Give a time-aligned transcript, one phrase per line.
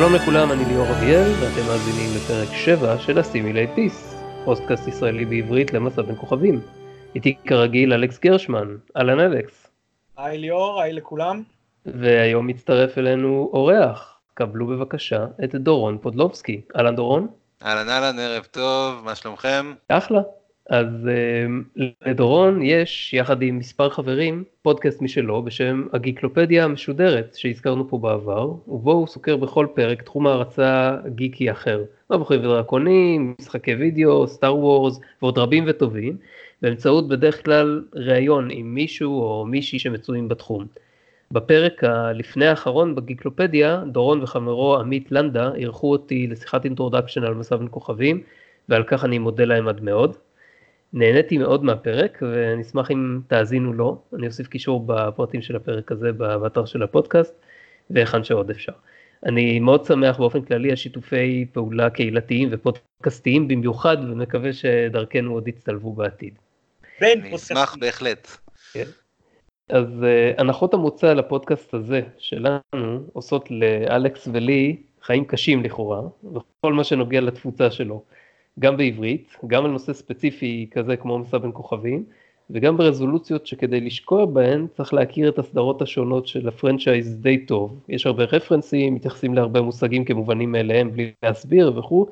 [0.00, 4.14] שלום לכולם, אני ליאור אביאל, ואתם מאזינים לפרק 7 של הסימילייט פיס,
[4.44, 6.60] פודקאסט ישראלי בעברית למסע בין כוכבים.
[7.14, 9.66] איתי כרגיל אלכס גרשמן, אהלן אלכס.
[10.16, 11.42] היי ליאור, היי לכולם.
[11.86, 16.60] והיום מצטרף אלינו אורח, קבלו בבקשה את דורון פודלובסקי.
[16.76, 17.26] אהלן דורון.
[17.64, 19.74] אהלן אהלן, ערב טוב, מה שלומכם?
[19.88, 20.20] אחלה.
[20.70, 21.08] אז
[21.76, 28.52] אה, לדורון יש, יחד עם מספר חברים, פודקאסט משלו בשם הגיקלופדיה המשודרת שהזכרנו פה בעבר,
[28.68, 31.82] ובו הוא סוקר בכל פרק תחום הערצה גיקי אחר.
[32.10, 36.16] מבוכים ודרקונים, משחקי וידאו, סטאר וורס ועוד רבים וטובים,
[36.62, 40.66] באמצעות בדרך כלל ראיון עם מישהו או מישהי שמצויים בתחום.
[41.30, 47.68] בפרק הלפני האחרון בגיקלופדיה, דורון וחברו עמית לנדה אירחו אותי לשיחת introduction על מסע בין
[47.70, 48.22] כוכבים,
[48.68, 50.16] ועל כך אני מודה להם עד מאוד.
[50.92, 56.12] נהניתי מאוד מהפרק ואני אשמח אם תאזינו לו, אני אוסיף קישור בפרטים של הפרק הזה
[56.12, 57.34] באתר של הפודקאסט
[57.90, 58.72] והיכן שעוד אפשר.
[59.26, 65.92] אני מאוד שמח באופן כללי על שיתופי פעולה קהילתיים ופודקאסטיים במיוחד ומקווה שדרכנו עוד יצטלבו
[65.92, 66.34] בעתיד.
[67.02, 68.28] אני אשמח בהחלט.
[68.72, 68.84] כן.
[69.68, 72.60] אז uh, הנחות המוצא לפודקאסט הזה שלנו
[73.12, 78.02] עושות לאלכס ולי חיים קשים לכאורה, בכל מה שנוגע לתפוצה שלו.
[78.60, 82.04] גם בעברית, גם על נושא ספציפי כזה כמו מסע בין כוכבים,
[82.50, 87.80] וגם ברזולוציות שכדי לשקוע בהן צריך להכיר את הסדרות השונות של הפרנצ'ייז די טוב.
[87.88, 92.06] יש הרבה רפרנסים, מתייחסים להרבה מושגים כמובנים מאליהם בלי להסביר וכו',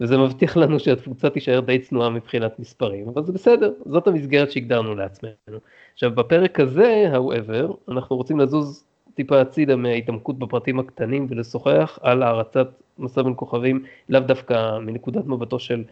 [0.00, 4.94] וזה מבטיח לנו שהתפוצה תישאר די צנועה מבחינת מספרים, אבל זה בסדר, זאת המסגרת שהגדרנו
[4.94, 5.58] לעצמנו.
[5.94, 8.84] עכשיו בפרק הזה, however, אנחנו רוצים לזוז
[9.14, 12.68] טיפה הצידה מההתעמקות בפרטים הקטנים ולשוחח על הערצת
[13.00, 15.84] מסע בין כוכבים, לאו דווקא מנקודת מבטו של,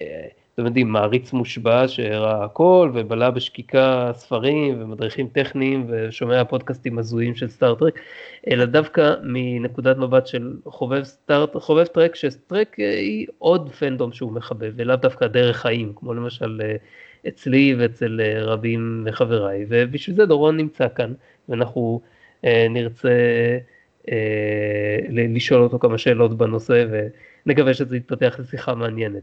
[0.00, 7.34] אה, אתם יודעים, מעריץ מושבע שראה הכל ובלע בשקיקה ספרים ומדריכים טכניים ושומע פודקאסטים הזויים
[7.34, 8.00] של סטארט-טרק,
[8.50, 14.72] אלא דווקא מנקודת מבט של חובב סטארט, חובב טרק, שטרק היא עוד פנדום שהוא מחבב,
[14.76, 16.76] ולאו דווקא דרך חיים, כמו למשל אה,
[17.28, 21.12] אצלי ואצל אה, רבים מחבריי, ובשביל זה דורון נמצא כאן,
[21.48, 22.00] ואנחנו
[22.70, 23.58] נרצה אה,
[25.10, 26.84] לשאול אותו כמה שאלות בנושא
[27.46, 29.22] ונקווה שזה יתפתח לשיחה מעניינת.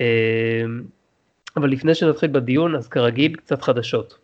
[0.00, 0.64] אה,
[1.56, 4.18] אבל לפני שנתחיל בדיון אז כרגיל קצת חדשות.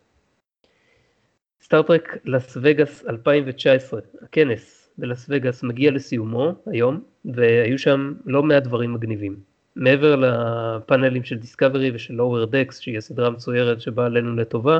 [1.61, 8.93] סטארטרק לס וגאס 2019, הכנס בלס וגאס מגיע לסיומו היום והיו שם לא מעט דברים
[8.93, 9.35] מגניבים.
[9.75, 14.79] מעבר לפאנלים של Discovery ושל Lower Decks שהיא הסדרה המצוירת שבאה עלינו לטובה,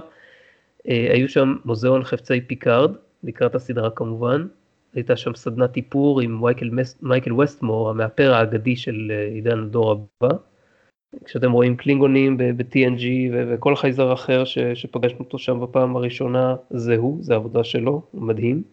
[0.89, 2.91] אה, היו שם מוזיאון חפצי פיקארד
[3.23, 4.47] לקראת הסדרה כמובן,
[4.97, 6.69] הייתה שם סדנת איפור עם מייקל,
[7.01, 10.35] מייקל ווסטמור, המאפר האגדי של אה, עידן הדור הבא.
[11.25, 17.17] כשאתם רואים קלינגונים ב-TNG וכל חייזר אחר ש, שפגשנו אותו שם בפעם הראשונה, זה הוא,
[17.21, 18.63] זה העבודה שלו, מדהים.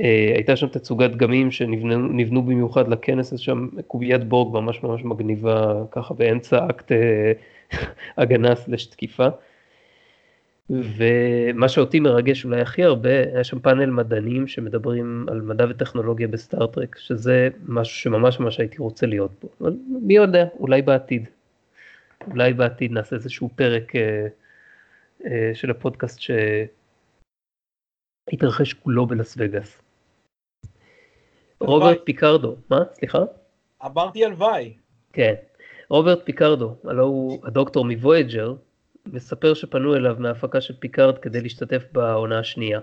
[0.00, 5.82] אה, הייתה שם תצוגת דגמים שנבנו במיוחד לכנס, אז שם קוביית בורג ממש ממש מגניבה,
[5.90, 7.76] ככה באמצע אקט אה,
[8.16, 9.28] הגנה סלש תקיפה.
[10.70, 16.98] ומה שאותי מרגש אולי הכי הרבה, היה שם פאנל מדענים שמדברים על מדע וטכנולוגיה בסטארט-טרק,
[16.98, 21.28] שזה משהו שממש ממש הייתי רוצה להיות בו, אבל מי יודע, אולי בעתיד.
[22.30, 24.26] אולי בעתיד נעשה איזשהו פרק אה,
[25.26, 26.20] אה, של הפודקאסט
[28.30, 29.82] שהתרחש כולו בלס וגאס.
[31.60, 32.84] רוברט פיקרדו, מה?
[32.92, 33.18] סליחה?
[33.84, 34.72] אמרתי הלוואי.
[35.12, 35.34] כן.
[35.90, 38.54] רוברט פיקרדו, הלא הוא הדוקטור מ Voyager,
[39.12, 42.80] מספר שפנו אליו מההפקה של פיקארד כדי להשתתף בעונה השנייה.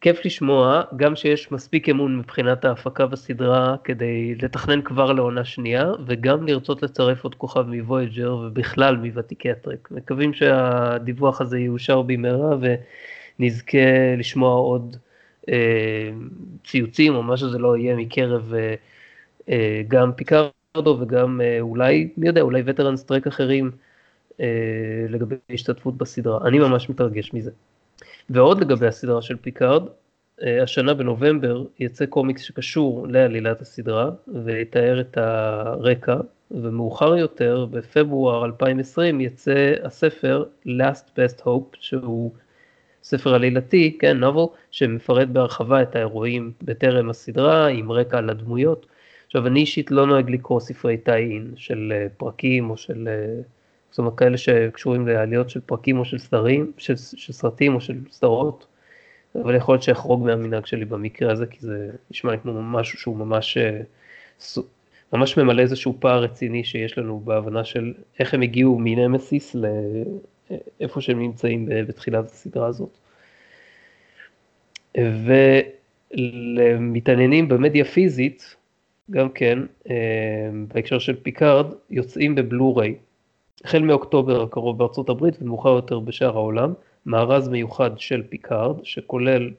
[0.00, 6.46] כיף לשמוע, גם שיש מספיק אמון מבחינת ההפקה בסדרה כדי לתכנן כבר לעונה שנייה, וגם
[6.46, 9.88] לרצות לצרף עוד כוכב מ Voyager ובכלל מוותיקי הטרק.
[9.90, 12.56] מקווים שהדיווח הזה יאושר במהרה
[13.40, 13.78] ונזכה
[14.18, 14.96] לשמוע עוד
[15.48, 16.10] אה,
[16.64, 18.74] ציוצים או מה שזה לא יהיה מקרב אה,
[19.48, 23.70] אה, גם פיקארדו וגם אה, אולי, מי יודע, אולי veterans Trek אחרים.
[24.40, 24.46] אה,
[25.08, 27.50] לגבי השתתפות בסדרה, אני ממש מתרגש מזה.
[28.30, 29.82] ועוד לגבי הסדרה של פיקארד,
[30.42, 34.10] אה, השנה בנובמבר יצא קומיקס שקשור לעלילת הסדרה
[34.44, 36.16] ויתאר את הרקע,
[36.50, 42.32] ומאוחר יותר בפברואר 2020 יצא הספר Last Best Hope שהוא
[43.02, 48.86] ספר עלילתי, כן, נובל, שמפרט בהרחבה את האירועים בטרם הסדרה עם רקע על הדמויות.
[49.26, 53.08] עכשיו אני אישית לא נוהג לקרוא ספרי טיין של אה, פרקים או של
[53.96, 57.98] זאת אומרת כאלה שקשורים לעליות של פרקים או של סדרים, של, של סרטים או של
[58.10, 58.66] סדרות,
[59.34, 63.56] אבל יכול להיות שאחרוג מהמנהג שלי במקרה הזה, כי זה נשמע כמו משהו שהוא ממש,
[63.56, 63.80] אה,
[65.12, 69.56] ממש ממלא איזשהו פער רציני שיש לנו בהבנה של איך הם הגיעו מנמסיס
[70.80, 72.98] לאיפה שהם נמצאים בתחילת הסדרה הזאת.
[76.14, 78.56] ולמתעניינים במדיה פיזית,
[79.10, 79.58] גם כן,
[80.74, 82.94] בהקשר של פיקארד, יוצאים בבלו-ריי,
[83.66, 86.72] החל מאוקטובר הקרוב בארצות הברית ומאוחר יותר בשאר העולם,
[87.06, 89.50] מארז מיוחד של פיקארד, שכולל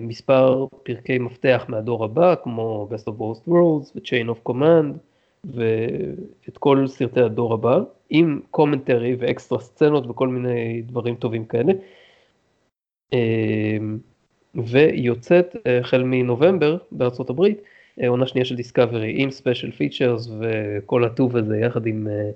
[0.00, 4.98] מספר פרקי מפתח מהדור הבא, כמו Best of Both Worlds ו-Chain of Command,
[5.44, 7.78] ואת כל סרטי הדור הבא,
[8.10, 11.72] עם commentary ו extra סצנות וכל מיני דברים טובים כאלה.
[13.12, 13.98] אמ,
[14.54, 17.60] ויוצאת אה, החל מנובמבר בארצות הברית,
[18.02, 22.30] אה, עונה שנייה של Discovery עם special features וכל הטוב הזה יחד עם אה,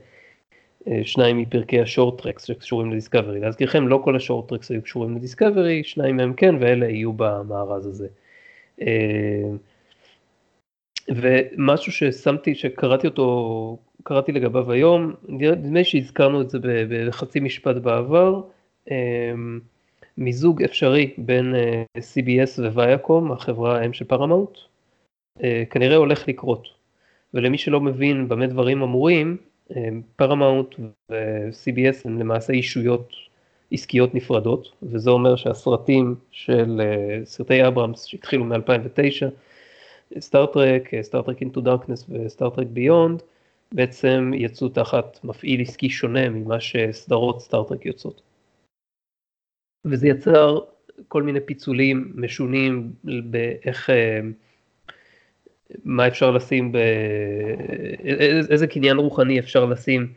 [1.04, 3.40] שניים מפרקי ה Short Treks שקשורים ל Discovery.
[3.40, 7.12] להזכירכם לא כל ה Short Treks היו קשורים ל Discovery, שניים מהם כן ואלה יהיו
[7.12, 8.08] במארז הזה.
[8.80, 9.56] אמ,
[11.08, 18.42] ומשהו ששמתי, שקראתי אותו, קראתי לגביו היום, נדמה שהזכרנו את זה בחצי משפט בעבר,
[18.90, 19.60] אמ,
[20.18, 24.58] מיזוג אפשרי בין אה, CBS וויאקום, החברה האם של פרמאונט,
[25.42, 26.68] אה, כנראה הולך לקרות.
[27.34, 29.36] ולמי שלא מבין במה דברים אמורים,
[30.16, 30.74] פרמאונט
[31.10, 33.12] ו-CBS הם למעשה אישויות
[33.72, 39.26] עסקיות נפרדות, וזה אומר שהסרטים של אה, סרטי אברהמס שהתחילו מ-2009,
[40.18, 43.22] סטארטרק, סטארטרק אינטו דארקנס וסטארטרק ביונד,
[43.72, 48.22] בעצם יצאו תחת מפעיל עסקי שונה ממה שסדרות סטארטרק יוצאות.
[49.84, 50.58] וזה יצר
[51.08, 54.20] כל מיני פיצולים משונים באיך, אה,
[55.84, 56.72] מה אפשר לשים,
[58.50, 60.12] איזה קניין רוחני אפשר לשים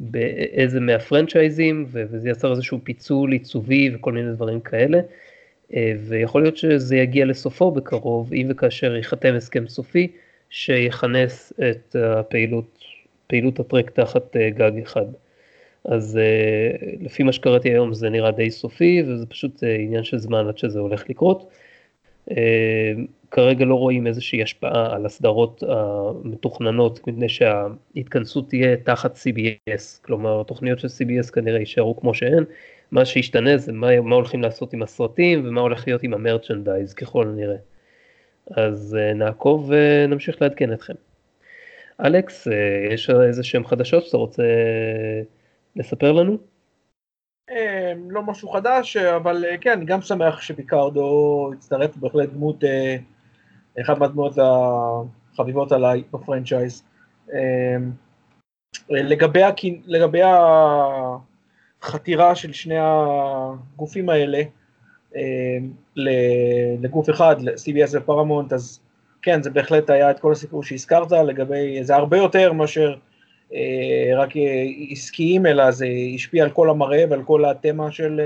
[0.00, 5.00] באיזה מהפרנצ'ייזים, וזה יצר איזשהו פיצול עיצובי וכל מיני דברים כאלה.
[5.74, 10.08] אה, ויכול להיות שזה יגיע לסופו בקרוב, אם וכאשר ייחתם הסכם סופי
[10.50, 12.78] שיכנס את הפעילות,
[13.26, 15.06] פעילות הטרק תחת אה, גג אחד.
[15.84, 20.48] אז אה, לפי מה שקראתי היום זה נראה די סופי וזה פשוט עניין של זמן
[20.48, 21.50] עד שזה הולך לקרות.
[23.34, 30.78] כרגע לא רואים איזושהי השפעה על הסדרות המתוכננות מפני שההתכנסות תהיה תחת CBS, כלומר התוכניות
[30.78, 32.44] של CBS כנראה יישארו כמו שהן,
[32.90, 37.28] מה שישתנה זה מה, מה הולכים לעשות עם הסרטים ומה הולך להיות עם המרצ'נדייז ככל
[37.28, 37.56] הנראה.
[38.50, 40.94] אז uh, נעקוב ונמשיך לעדכן אתכם.
[42.04, 42.50] אלכס, uh,
[42.92, 44.42] יש איזה שהם חדשות שאתה רוצה
[45.76, 46.38] לספר לנו?
[48.10, 52.64] לא משהו חדש, אבל כן, אני גם שמח שפיקרדו הצטרף, בהחלט דמות,
[53.80, 54.38] אחת מהדמות
[55.32, 56.82] החביבות עליי בפרנצ'ייז.
[58.90, 59.40] לגבי,
[59.86, 60.20] לגבי
[61.82, 64.42] החתירה של שני הגופים האלה
[65.16, 65.58] אה,
[66.80, 68.80] לגוף אחד, ל-CBS ופרמונט, אז
[69.22, 72.94] כן, זה בהחלט היה את כל הסיפור שהזכרת לגבי, זה הרבה יותר מאשר
[73.54, 74.30] אה, רק
[74.90, 78.20] עסקיים, אלא זה השפיע על כל המראה ועל כל התמה של,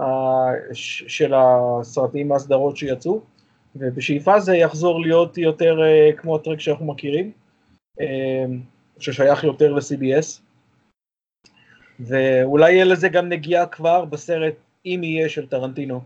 [0.00, 0.52] אה,
[1.08, 3.20] של הסרטים והסדרות שיצאו,
[3.76, 5.78] ובשאיפה זה יחזור להיות יותר
[6.16, 7.30] כמו הטרק שאנחנו מכירים,
[8.98, 10.40] ששייך יותר ל-CBS.
[12.00, 14.54] ואולי יהיה לזה גם נגיעה כבר בסרט,
[14.86, 16.00] אם יהיה, של טרנטינו.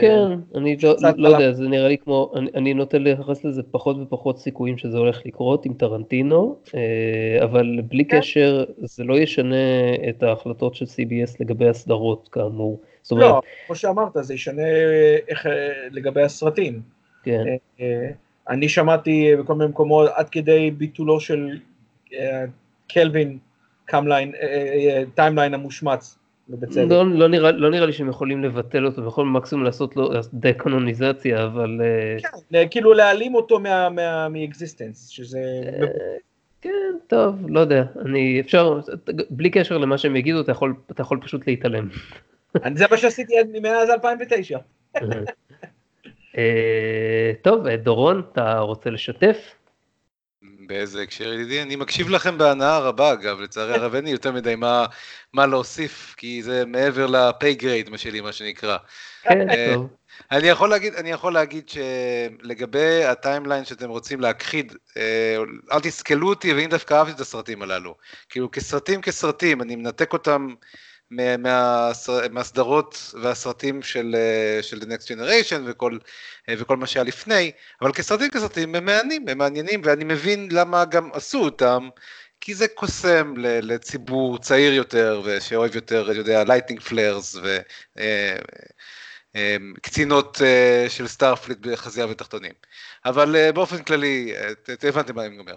[0.00, 3.96] כן, אני לא, לא יודע, זה נראה לי כמו, אני, אני נוטה לייחס לזה פחות
[3.96, 8.18] ופחות סיכויים שזה הולך לקרות עם טרנטינו, אה, אבל בלי כן.
[8.18, 12.80] קשר, זה לא ישנה את ההחלטות של CBS לגבי הסדרות, כאמור.
[13.10, 14.62] אומרת, לא, כמו שאמרת, זה ישנה
[15.28, 15.52] איך, אה,
[15.90, 16.80] לגבי הסרטים.
[17.22, 17.44] כן.
[17.80, 18.10] אה,
[18.48, 21.58] אני שמעתי בכל מיני מקומות עד כדי ביטולו של
[22.88, 23.38] Kelvin
[23.86, 26.18] timeline אה, אה, אה, המושמץ.
[26.76, 31.44] לא, לא, נראה, לא נראה לי שהם יכולים לבטל אותו, יכולים מקסימום לעשות לו דקנוניזציה,
[31.44, 31.80] אבל...
[32.50, 33.60] כן, כאילו להעלים אותו
[34.30, 35.40] מ existence, שזה...
[36.60, 36.70] כן,
[37.06, 38.80] טוב, לא יודע, אני אפשר,
[39.30, 41.88] בלי קשר למה שהם יגידו, אתה יכול, אתה יכול פשוט להתעלם.
[42.74, 44.58] זה מה שעשיתי מאז 2009.
[47.42, 49.36] טוב, דורון, אתה רוצה לשתף?
[50.66, 51.62] באיזה הקשר ידידי?
[51.62, 54.86] אני מקשיב לכם בהנאה רבה אגב, לצערי הרב אין לי יותר מדי מה,
[55.32, 58.76] מה להוסיף, כי זה מעבר ל pay grade מה שלי, מה שנקרא.
[59.22, 59.74] כן, אה,
[60.30, 65.36] אני יכול להגיד, אני יכול להגיד שלגבי ה timeline שאתם רוצים להכחיד, אה,
[65.72, 67.94] אל תסקלו אותי, ואם דווקא אהבתי את הסרטים הללו.
[68.28, 70.54] כאילו כסרטים כסרטים, אני מנתק אותם
[72.30, 75.98] מהסדרות והסרטים של, אה, של The Next Generation וכל,
[76.48, 80.84] אה, וכל מה שהיה לפני, אבל כסרטים כסרטים הם מעניינים, הם מעניינים ואני מבין למה
[80.84, 81.88] גם עשו אותם,
[82.40, 87.36] כי זה קוסם לציבור צעיר יותר ושאוהב יותר, אני יודע, lens flares
[89.36, 90.40] וקצינות
[90.88, 92.52] של Starfleet בחזייה ותחתונים.
[93.04, 94.34] אבל באופן כללי,
[94.82, 95.56] הבנתם מה אני אומר.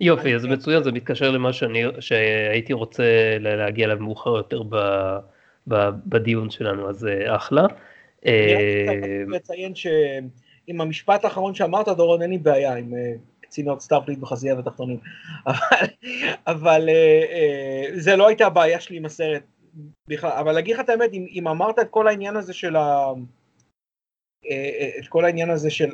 [0.00, 4.76] יופי, אז מצוין, זה מתקשר למה שאני, שהייתי רוצה להגיע אליו מאוחר יותר ב,
[5.68, 7.66] ב, בדיון שלנו, אז אה, אחלה.
[8.26, 9.72] אני רק אה, לציין
[10.68, 14.98] עם המשפט האחרון שאמרת, דורון, אין לי בעיה עם אה, קצינות Starfleet בחזייה ותחתונים.
[15.46, 15.86] אבל,
[16.46, 19.42] אבל אה, אה, זה לא הייתה הבעיה שלי עם הסרט
[20.08, 20.30] בכלל.
[20.30, 23.06] אבל להגיד לך את האמת, אם, אם אמרת את כל העניין הזה של ה...
[24.98, 25.90] את כל העניין הזה של,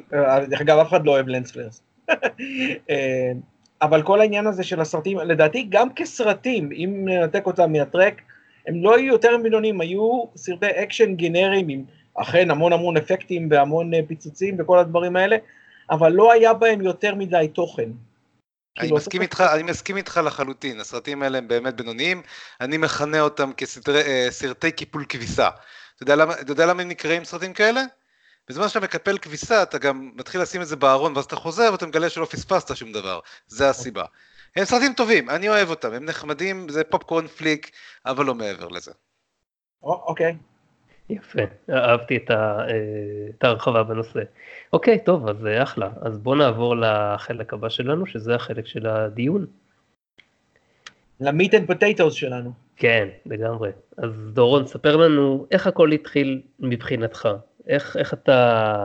[0.50, 1.82] דרך אגב, אף אחד לא אוהב lens flares.
[3.82, 8.22] אבל כל העניין הזה של הסרטים, לדעתי גם כסרטים, אם ננתק אותם מהטרק,
[8.66, 13.94] הם לא היו יותר בינוניים, היו סרטי אקשן גנריים עם אכן המון המון אפקטים והמון
[13.94, 15.36] אה, פיצוצים וכל הדברים האלה,
[15.90, 17.82] אבל לא היה בהם יותר מדי תוכן.
[17.82, 17.92] אני
[18.80, 22.22] כאילו, מסכים, איתך, אני מסכים איתך לחלוטין, הסרטים האלה הם באמת בינוניים,
[22.60, 25.48] אני מכנה אותם כסרטי אה, קיפול כביסה.
[25.94, 27.82] אתה יודע למה, אתה יודע למה הם נקראים סרטים כאלה?
[28.48, 31.86] בזמן שאתה מקפל כביסה אתה גם מתחיל לשים את זה בארון ואז אתה חוזר ואתה
[31.86, 34.04] מגלה שלא פספסת שום דבר, זה הסיבה.
[34.56, 37.70] הם סרטים טובים, אני אוהב אותם, הם נחמדים, זה פופקורן פליק,
[38.06, 38.92] אבל לא מעבר לזה.
[39.82, 40.36] אוקיי.
[41.10, 42.66] יפה, אהבתי את, אה,
[43.38, 44.20] את ההרחבה בנושא.
[44.72, 45.90] אוקיי, טוב, אז אה, אחלה.
[46.00, 49.46] אז בואו נעבור לחלק הבא שלנו, שזה החלק של הדיון.
[51.20, 52.52] ל meat and potatoes שלנו.
[52.76, 53.70] כן, לגמרי.
[53.96, 57.28] אז דורון, ספר לנו איך הכל התחיל מבחינתך.
[57.68, 58.84] איך, איך, אתה,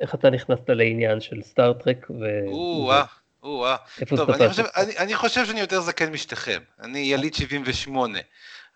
[0.00, 2.10] איך אתה נכנסת לעניין של סטאר-טרק?
[2.10, 2.24] ו...
[2.46, 3.04] או-אה,
[3.42, 3.76] או-אה.
[4.16, 6.60] טוב, אני חושב, אני, אני חושב שאני יותר זקן משניכם.
[6.82, 8.18] אני יליד 78.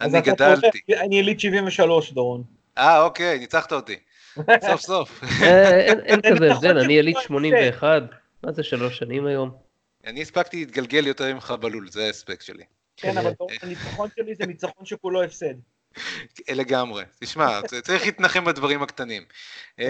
[0.01, 0.81] אני גדלתי.
[1.01, 2.43] אני יליד 73, דורון.
[2.79, 3.97] אה, אוקיי, ניצחת אותי.
[4.71, 5.23] סוף סוף.
[5.43, 8.03] אה, אין כזה הבדל, אני יליד 81,
[8.43, 9.51] מה זה שלוש שנים היום?
[10.07, 12.65] אני הספקתי להתגלגל יותר ממך בלול, זה ההספק שלי.
[12.97, 15.55] כן, אבל הניצחון שלי זה ניצחון שכולו הפסד.
[16.49, 17.05] לגמרי.
[17.21, 19.25] תשמע, צריך להתנחם בדברים הקטנים.
[19.79, 19.85] אמ,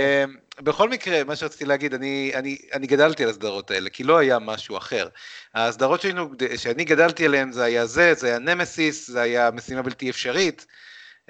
[0.59, 4.39] בכל מקרה, מה שרציתי להגיד, אני, אני, אני גדלתי על הסדרות האלה, כי לא היה
[4.39, 5.09] משהו אחר.
[5.55, 10.11] הסדרות שהיינו, שאני גדלתי עליהן זה היה זה, זה היה נמסיס, זה היה משימה בלתי
[10.11, 10.67] אפשרית.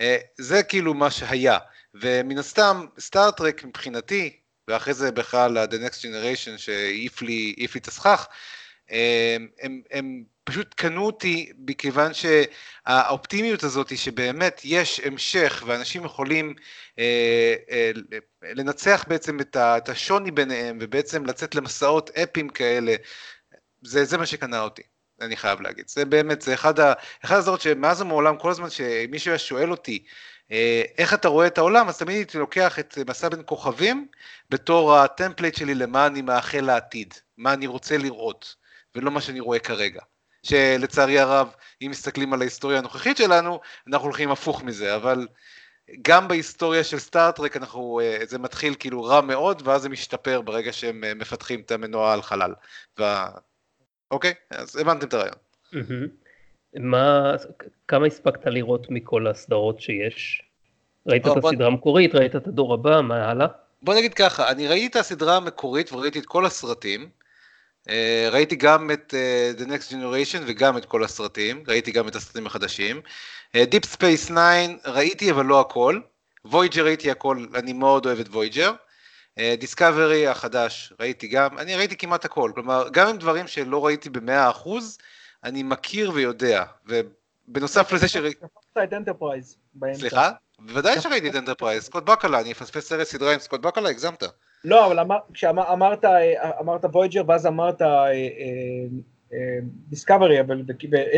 [0.01, 1.59] אה, זה כאילו מה שהיה.
[1.95, 4.37] ומן הסתם, סטארט-טרק מבחינתי,
[4.69, 8.27] ואחרי זה בכלל ה-The Next Generation שהעיף לי, לי את הסכך,
[8.89, 16.55] הם, הם, הם פשוט קנו אותי מכיוון שהאופטימיות הזאת שבאמת יש המשך ואנשים יכולים
[16.99, 17.91] אה, אה,
[18.43, 22.95] לנצח בעצם את, ה, את השוני ביניהם ובעצם לצאת למסעות אפיים כאלה,
[23.83, 24.83] זה, זה מה שקנה אותי.
[25.21, 25.89] אני חייב להגיד.
[25.89, 26.93] זה באמת, זה אחד, ה,
[27.25, 30.05] אחד הזרות שמאז ומעולם, כל הזמן שמישהו היה שואל אותי,
[30.53, 34.09] אה, איך אתה רואה את העולם, אז תמיד הייתי לוקח את מסע בין כוכבים
[34.51, 38.57] בתור ה template שלי למה אני מאחל לעתיד, מה אני רוצה לראות,
[38.95, 40.01] ולא מה שאני רואה כרגע.
[40.43, 45.27] שלצערי הרב, אם מסתכלים על ההיסטוריה הנוכחית שלנו, אנחנו הולכים הפוך מזה, אבל
[46.03, 50.73] גם בהיסטוריה של סטאר-טרק אנחנו, אה, זה מתחיל כאילו רע מאוד, ואז זה משתפר ברגע
[50.73, 52.55] שהם אה, מפתחים את המנוע העל-חלל.
[52.99, 53.29] וה...
[54.11, 54.35] אוקיי?
[54.51, 55.37] אז הבנתם את הרעיון.
[56.77, 57.35] מה,
[57.89, 60.43] כמה הספקת לראות מכל הסדרות שיש?
[61.07, 63.47] ראית את הסדרה המקורית, ראית את הדור הבא, מה הלאה?
[63.83, 67.09] בוא נגיד ככה, אני ראיתי את הסדרה המקורית וראיתי את כל הסרטים.
[67.89, 72.17] אה, ראיתי גם את uh, The Next Generation וגם את כל הסרטים, ראיתי גם את
[72.17, 73.01] הסרטים החדשים.
[73.57, 76.01] Uh, Deep Space 9 ראיתי אבל לא הכל.
[76.47, 78.71] Voyager ראיתי הכל, אני מאוד אוהב את Voyager.
[79.59, 84.51] דיסקאברי החדש ראיתי גם, אני ראיתי כמעט הכל, כלומר גם עם דברים שלא ראיתי במאה
[84.51, 84.99] אחוז,
[85.45, 88.41] אני מכיר ויודע, ובנוסף לזה שראיתי...
[88.85, 90.01] את אנטרפרייז באמצע.
[90.01, 90.31] סליחה?
[90.59, 94.23] בוודאי שראיתי את אנטרפרייז, סקוט בקולה, אני אפספס סרט סדרה עם סקוט בקולה, הגזמת.
[94.65, 96.05] לא, אבל כשאמרת
[96.61, 97.83] אמרת וויג'ר ואז אמרת
[99.89, 100.63] דיסקאברי, אה, אה, אבל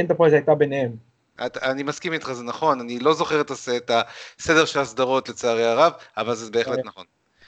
[0.00, 0.96] אנטרפרייז הייתה ביניהם.
[1.38, 6.34] אני מסכים איתך, זה נכון, אני לא זוכר את הסדר של הסדרות לצערי הרב, אבל
[6.34, 6.84] זה בהחלט אוקיי.
[6.84, 7.04] נכון.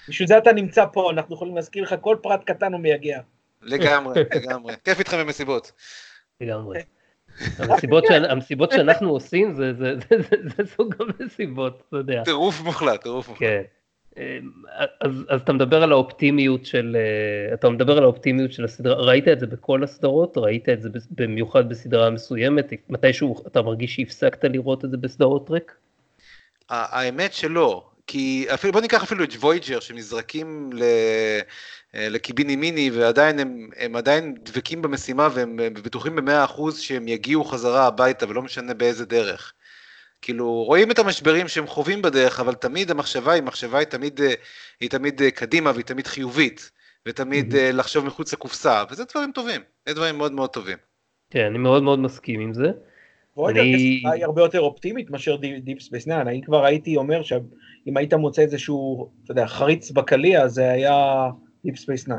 [0.09, 3.21] בשביל זה אתה נמצא פה, אנחנו יכולים להזכיר לך כל פרט קטן ומייגע.
[3.63, 4.75] לגמרי, לגמרי.
[4.85, 5.73] כיף איתכם במסיבות.
[6.41, 6.83] לגמרי.
[7.59, 12.23] המסיבות, המסיבות שאנחנו עושים זה, זה, זה, זה, זה סוג המסיבות, אתה יודע.
[12.25, 13.49] טירוף מוחלט, טירוף מוחלט.
[13.49, 13.63] כן.
[15.01, 16.97] אז, אז אתה מדבר על האופטימיות של,
[17.55, 20.39] אתה מדבר על האופטימיות של הסדרה, ראית את זה בכל הסדרות?
[20.39, 22.73] ראית את זה במיוחד בסדרה מסוימת?
[22.89, 25.73] מתישהו אתה מרגיש שהפסקת לראות את זה בסדרות טרק?
[26.69, 30.83] האמת שלא, כי אפילו, בוא ניקח אפילו את וויג'ר שנזרקים ל...
[31.95, 38.29] לקיבינימט ועדיין הם, הם עדיין דבקים במשימה והם בטוחים במאה אחוז שהם יגיעו חזרה הביתה
[38.29, 39.53] ולא משנה באיזה דרך.
[40.25, 44.21] כאילו רואים את המשברים שהם חווים בדרך אבל תמיד המחשבה היא מחשבה היא תמיד,
[44.81, 46.71] היא תמיד קדימה והיא תמיד חיובית
[47.09, 47.73] ותמיד mm-hmm.
[47.73, 50.79] לחשוב מחוץ לקופסה וזה דברים טובים, זה דברים מאוד מאוד טובים.
[51.31, 52.71] כן אני מאוד מאוד מסכים עם זה.
[53.37, 54.03] וויג'ר אני...
[54.15, 58.43] היא הרבה יותר אופטימית מאשר דיפ ספייס 9, אני כבר הייתי אומר שאם היית מוצא
[58.43, 61.29] איזשהו, אתה יודע, חריץ בקליפה זה היה
[61.65, 62.15] דיפ ספייס 9.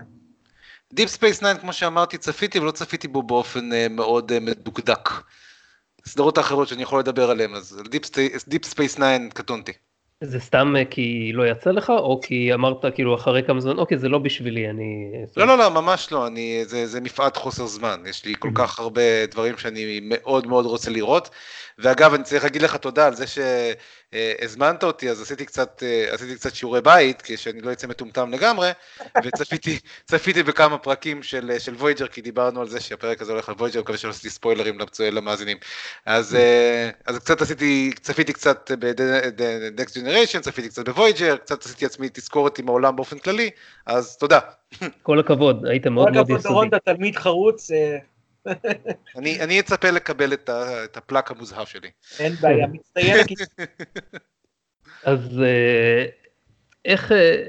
[0.94, 5.10] דיפ ספייס 9 כמו שאמרתי צפיתי ולא צפיתי בו באופן מאוד מדוקדק.
[6.08, 7.82] הסדרות האחרות שאני יכול לדבר עליהן אז
[8.48, 9.72] דיפ ספייס 9 קטונתי.
[10.22, 13.98] זה סתם אה, כי לא יצא לך, או כי אמרת כאילו אחרי כמה זמן, אוקיי,
[13.98, 15.12] זה לא בשבילי, אני...
[15.38, 18.80] לא, לא, לא, ממש לא, אני, זה, זה מפאת חוסר זמן, יש לי כל כך
[18.80, 21.30] הרבה דברים שאני מאוד מאוד רוצה לראות,
[21.78, 26.56] ואגב, אני צריך להגיד לך תודה על זה שהזמנת אותי, אז עשיתי קצת, עשיתי קצת
[26.56, 28.72] שיעורי בית, כדי שאני לא אצא מטומטם לגמרי,
[29.24, 33.80] וצפיתי בכמה פרקים של, של וויג'ר, כי דיברנו על זה שהפרק הזה הולך על וויג'ר,
[33.82, 34.78] מקווה שלא עשיתי ספוילרים
[35.12, 35.58] למאזינים.
[36.06, 36.38] אז,
[37.08, 42.70] אז קצת עשיתי, צפיתי קצת ב-Next Generation, צפיתי קצת בוויג'ר, קצת עשיתי לעצמי תזכורת עם
[42.70, 43.50] העולם באופן כללי,
[43.86, 44.40] אז תודה.
[45.04, 46.34] כל הכבוד, היית מאוד מאוד יסודי.
[46.34, 47.72] כל הכבוד, דורון, אתה תלמיד חרוץ.
[49.18, 51.90] אני, אני אצפה לקבל את, ה, את ה plaque המוזהב שלי.
[52.20, 53.26] אין בעיה, מצטיין.
[55.04, 56.06] אז אה,
[56.86, 57.44] איך, אה,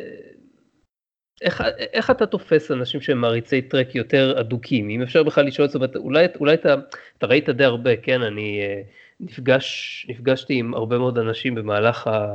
[1.42, 4.90] איך, איך אתה תופס אנשים שהם מעריצי טרק יותר אדוקים?
[4.90, 6.74] אם אפשר בכלל לשאול את זה, אולי, אולי אתה,
[7.18, 8.22] אתה ראית די הרבה, כן?
[8.22, 8.82] אני אה,
[9.20, 12.34] נפגש, נפגשתי עם הרבה מאוד אנשים במהלך, ה,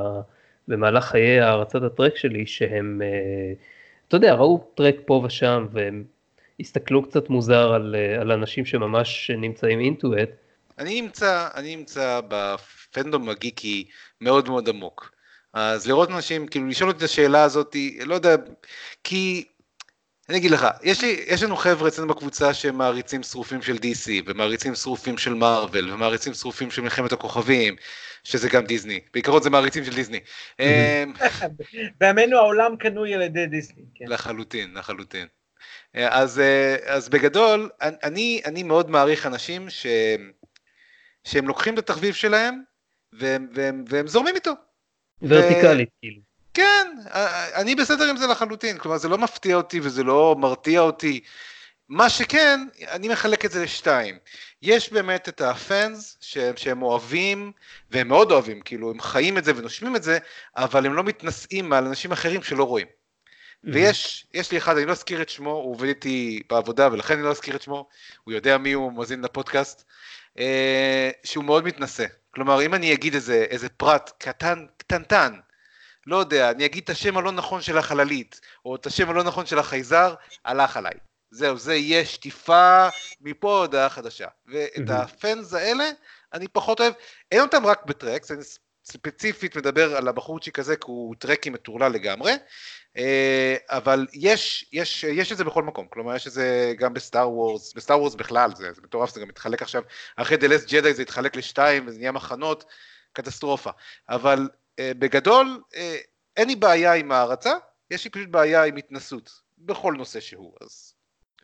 [0.68, 3.02] במהלך חיי הערצת הטרק שלי, שהם,
[4.08, 6.04] אתה יודע, ראו טרק פה ושם, והם
[6.62, 10.30] הסתכלו קצת מוזר על, אה, על אנשים שממש נמצאים אינטו את.
[10.80, 13.88] אני נמצא, אני נמצא בפנדום הגיקי
[14.22, 15.12] מאוד מאוד עמוק.
[15.54, 17.76] אז לראות אנשים, כאילו לשאול אותי את השאלה הזאת,
[18.06, 18.36] לא יודע,
[19.04, 19.46] כי
[20.30, 24.76] אני אגיד לך, יש, לי, יש לנו חבר'ה אצלנו בקבוצה שמעריצים שרופים של DC, ומעריצים
[24.76, 27.76] שרופים של מארוול, ומעריצים שרופים של מלחמת הכוכבים,
[28.24, 30.20] שזה גם דיסני, בעיקרון זה מעריצים של דיסני.
[30.60, 31.14] אמ,
[32.00, 33.84] בימינו העולם קנוי על ידי דיסני.
[33.96, 34.06] כן.
[34.08, 35.28] לחלוטין, לחלוטין.
[35.96, 39.86] אז, אה, אז בגדול, אני, אני מאוד מעריך אנשים ש,
[41.24, 42.62] שהם לוקחים את התחביב שלהם
[43.14, 44.52] והם, והם, והם זורמים איתו.
[45.22, 46.02] ורטיקלית, ו...
[46.02, 46.22] כאילו.
[46.54, 46.88] כן,
[47.56, 51.20] אני בסדר עם זה לחלוטין, כלומר זה לא מפתיע אותי וזה לא מרתיע אותי.
[51.90, 52.60] מה שכן,
[52.92, 54.18] אני מחלק את זה לשתיים.
[54.62, 57.52] יש באמת את הפאנס שהם, שהם אוהבים,
[57.92, 60.18] והם מאוד אוהבים, כאילו הם חיים את זה ונושמים את זה,
[60.58, 62.88] אבל הם לא מתנשאים מעל אנשים אחרים שלא רואים.
[63.64, 67.24] ויש יש לי אחד, אני לא אזכיר את שמו, הוא עובד איתי בעבודה ולכן אני
[67.24, 67.88] לא אזכיר את שמו,
[68.24, 69.84] הוא יודע מי הוא, מאזין לפודקאסט,
[70.40, 72.06] אה, שהוא מאוד מתנשא.
[72.32, 75.34] כלומר, אם אני אגיד איזה, איזה פרט קטן, קטנטן,
[76.08, 79.46] לא יודע, אני אגיד את השם הלא נכון של החללית, או את השם הלא נכון
[79.46, 80.94] של החייזר, הלך עליי.
[81.32, 82.88] זהו, זה יהיה שטיפה
[83.22, 84.28] מפה הודעה חדשה.
[84.48, 85.90] ואת הפאנס האלה,
[86.34, 86.94] אני פחות אוהב,
[87.32, 88.42] אין אותם רק בטרקס, אני
[88.84, 92.34] ספציפית מדבר על הבחורצ'יק הזה, כי הוא טרקי מטורלל לגמרי,
[92.98, 97.30] אה, אבל יש, יש, יש את זה בכל מקום, כלומר יש את זה גם בסטאר
[97.30, 99.84] וורס, בסטאר וורס בכלל, זה, זה מטורף, זה גם מתחלק עכשיו,
[100.16, 102.66] אחרי The Last Jedi זה התחלק לשתיים וזה נהיה מחנות,
[103.14, 103.72] קטסטרופה,
[104.10, 105.98] אבל אה, בגדול אה,
[106.38, 107.54] אין לי בעיה עם הערצה,
[107.92, 110.94] יש לי פשוט בעיה עם התנשאות, בכל נושא שהוא, אז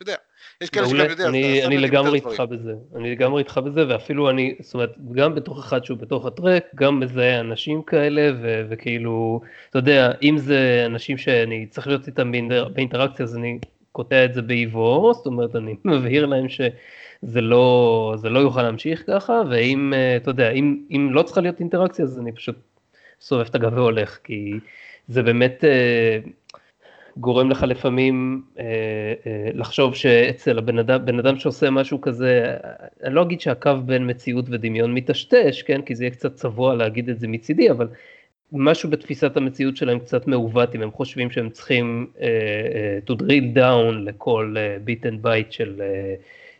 [0.02, 0.16] אתה יודע,
[0.60, 4.54] יש כאלה שגם יודע, אני, אני לגמרי איתך בזה, אני לגמרי איתך בזה, ואפילו אני,
[4.60, 9.78] זאת אומרת, גם בתוך אחד שהוא בתוך הטרק, גם מזהה אנשים כאלה, ו, וכאילו, אתה
[9.78, 12.32] יודע, אם זה אנשים שאני צריך להיות איתם
[12.74, 13.58] באינטראקציה, אז אני
[13.92, 19.04] קוטע את זה באיבו, זאת אומרת, אני מבהיר להם שזה לא, זה לא יוכל להמשיך
[19.06, 22.56] ככה, ואם, אתה יודע, אם, אם לא צריכה להיות אינטראקציה, אז אני פשוט
[23.20, 24.52] סובב את הגב והולך, כי
[25.08, 25.64] זה באמת...
[27.18, 28.64] אה, גורם לך לפעמים אה,
[29.26, 32.56] אה, לחשוב שאצל הבן אדם, בן אדם שעושה משהו כזה,
[33.04, 37.08] אני לא אגיד שהקו בין מציאות ודמיון מטשטש, כן, כי זה יהיה קצת צבוע להגיד
[37.08, 37.88] את זה מצידי, אבל
[38.52, 42.26] משהו בתפיסת המציאות שלהם קצת מעוות, אם הם חושבים שהם צריכים אה,
[42.74, 46.14] אה, to drill down לכל אה, beat and של, אה,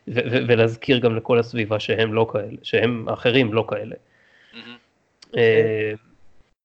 [0.09, 3.95] ו- ו- ולהזכיר גם לכל הסביבה שהם לא כאלה, שהם אחרים לא כאלה.
[3.95, 4.57] Mm-hmm.
[5.37, 5.93] אה,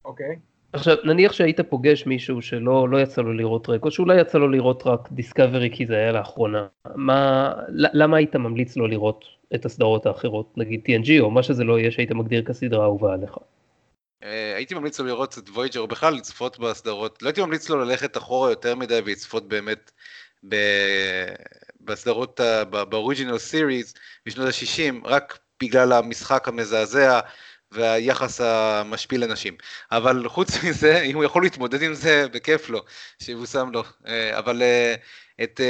[0.05, 0.27] אוקיי.
[0.27, 0.52] Okay.
[0.73, 4.47] עכשיו, נניח שהיית פוגש מישהו שלא לא יצא לו לראות טרק, או שאולי יצא לו
[4.47, 10.05] לראות רק דיסקאברי כי זה היה לאחרונה, מה, למה היית ממליץ לו לראות את הסדרות
[10.05, 13.37] האחרות, נגיד TNG או מה שזה לא יהיה שהיית מגדיר כסדרה אהובה עליך?
[14.23, 17.79] אה, הייתי ממליץ לו לראות את וויג'ר, או בכלל לצפות בסדרות, לא הייתי ממליץ לו
[17.79, 19.91] ללכת אחורה יותר מדי ולצפות באמת
[20.49, 20.55] ב...
[21.81, 22.39] בסדרות,
[22.89, 23.93] באוריג'ינל סיריס
[24.25, 27.19] בשנות ה-60, רק בגלל המשחק המזעזע.
[27.73, 29.55] והיחס המשפיל לנשים.
[29.91, 32.83] אבל חוץ מזה, אם הוא יכול להתמודד עם זה, בכיף לו,
[33.19, 33.83] שיבושם לו.
[34.07, 34.95] אה, אבל אה,
[35.43, 35.61] את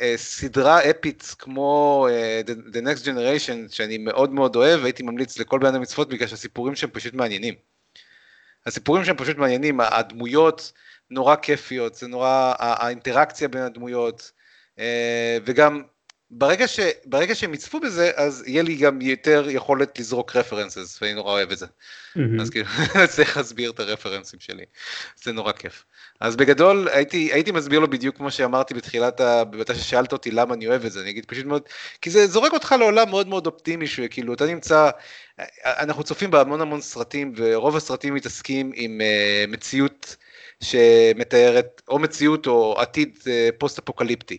[0.00, 2.06] אה, סדרה אפית כמו
[2.74, 6.76] The Next Generation, שאני מאוד מאוד אוהב, הייתי ממליץ לכל בן אדם לצפות בגלל שהסיפורים
[6.76, 7.54] שהם פשוט מעניינים.
[8.66, 10.72] הסיפורים שהם פשוט מעניינים, הדמויות
[11.10, 14.32] נורא כיפיות, זה נורא, האינטראקציה בין הדמויות,
[15.44, 15.82] וגם
[16.30, 21.14] ברגע, ש, ברגע שהם יצפו בזה, אז יהיה לי גם יותר יכולת לזרוק רפרנסס, ואני
[21.14, 21.66] נורא אוהב את זה.
[21.66, 22.42] Mm-hmm.
[22.42, 22.66] אז כאילו,
[23.14, 24.64] צריך להסביר את הרפרנסים שלי,
[25.22, 25.84] זה נורא כיף.
[26.20, 29.42] אז בגדול, הייתי, הייתי מסביר לו בדיוק כמו שאמרתי בתחילת, ה...
[29.52, 31.62] מתי ששאלת אותי למה אני אוהב את זה, אני אגיד פשוט מאוד,
[32.02, 34.90] כי זה זורק אותך לעולם מאוד מאוד אופטימי, שכאילו, אתה נמצא,
[35.64, 40.16] אנחנו צופים בהמון המון סרטים, ורוב הסרטים מתעסקים עם uh, מציאות
[40.62, 43.26] שמתארת, או מציאות או עתיד uh,
[43.58, 44.38] פוסט-אפוקליפטי.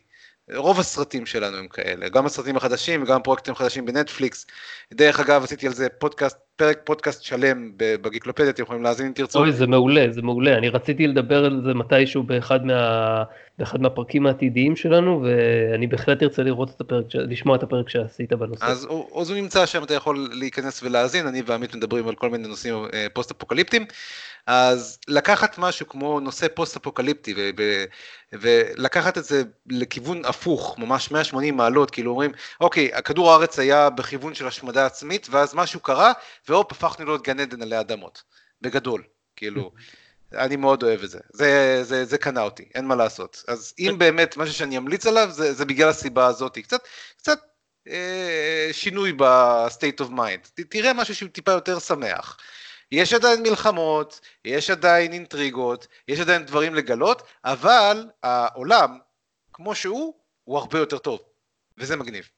[0.56, 4.48] רוב הסרטים שלנו הם כאלה, גם הסרטים החדשים וגם פרויקטים חדשים בנטפליקס.
[4.94, 9.40] דרך אגב, עשיתי על זה פודקאסט, פרק פודקאסט שלם בגיקלופדיה, אתם יכולים להאזין אם תרצו.
[9.40, 10.58] אוי, זה מעולה, זה מעולה.
[10.58, 13.24] אני רציתי לדבר על זה מתישהו באחד, מה,
[13.62, 18.66] באחד מהפרקים העתידיים שלנו, ואני בהחלט ארצה לראות את הפרק, לשמוע את הפרק שעשית בנושא.
[18.66, 22.48] אז, אז הוא נמצא שם, אתה יכול להיכנס ולהאזין, אני ועמית מדברים על כל מיני
[22.48, 23.86] נושאים אה, פוסט-אפוקליפטיים.
[24.48, 27.34] אז לקחת משהו כמו נושא פוסט-אפוקליפטי
[28.34, 34.34] ולקחת את זה לכיוון הפוך, ממש 180 מעלות, כאילו אומרים, אוקיי, כדור הארץ היה בכיוון
[34.34, 36.12] של השמדה עצמית, ואז משהו קרה,
[36.50, 38.24] והופ, הפכנו להיות גן עדן עלי אדמות,
[38.62, 39.04] בגדול,
[39.36, 39.72] כאילו.
[40.34, 41.20] אני מאוד אוהב את זה.
[41.34, 43.44] זה, זה, זה קנה אותי, אין מה לעשות.
[43.48, 46.58] אז אם באמת משהו שאני אמליץ עליו, זה, זה בגלל הסיבה הזאת.
[46.58, 46.82] קצת,
[47.18, 47.40] קצת
[47.88, 50.64] אה, שינוי ב-state of mind.
[50.70, 52.38] תראה משהו שהוא טיפה יותר שמח.
[52.92, 58.98] יש עדיין מלחמות, יש עדיין אינטריגות, יש עדיין דברים לגלות, אבל העולם,
[59.54, 60.14] כמו שהוא,
[60.44, 61.20] הוא הרבה יותר טוב,
[61.78, 62.30] וזה מגניב.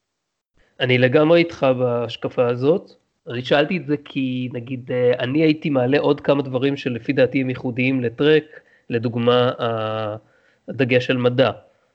[0.80, 3.03] אני לגמרי איתך בהשקפה הזאת.
[3.30, 7.42] אני שאלתי את זה כי נגיד אה, אני הייתי מעלה עוד כמה דברים שלפי דעתי
[7.42, 8.44] הם ייחודיים לטרק,
[8.90, 9.52] לדוגמה
[10.68, 11.52] הדגש על מדע,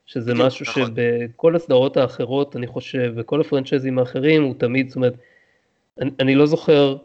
[0.07, 0.83] שזה משהו נכון.
[0.97, 5.15] שבכל הסדרות האחרות אני חושב, וכל הפרנצ'ייזים האחרים הוא תמיד, זאת אומרת,
[6.01, 6.97] אני, אני לא זוכר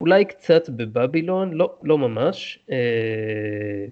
[0.00, 2.58] אולי קצת בבבילון, לא, לא ממש.
[2.70, 3.86] אה,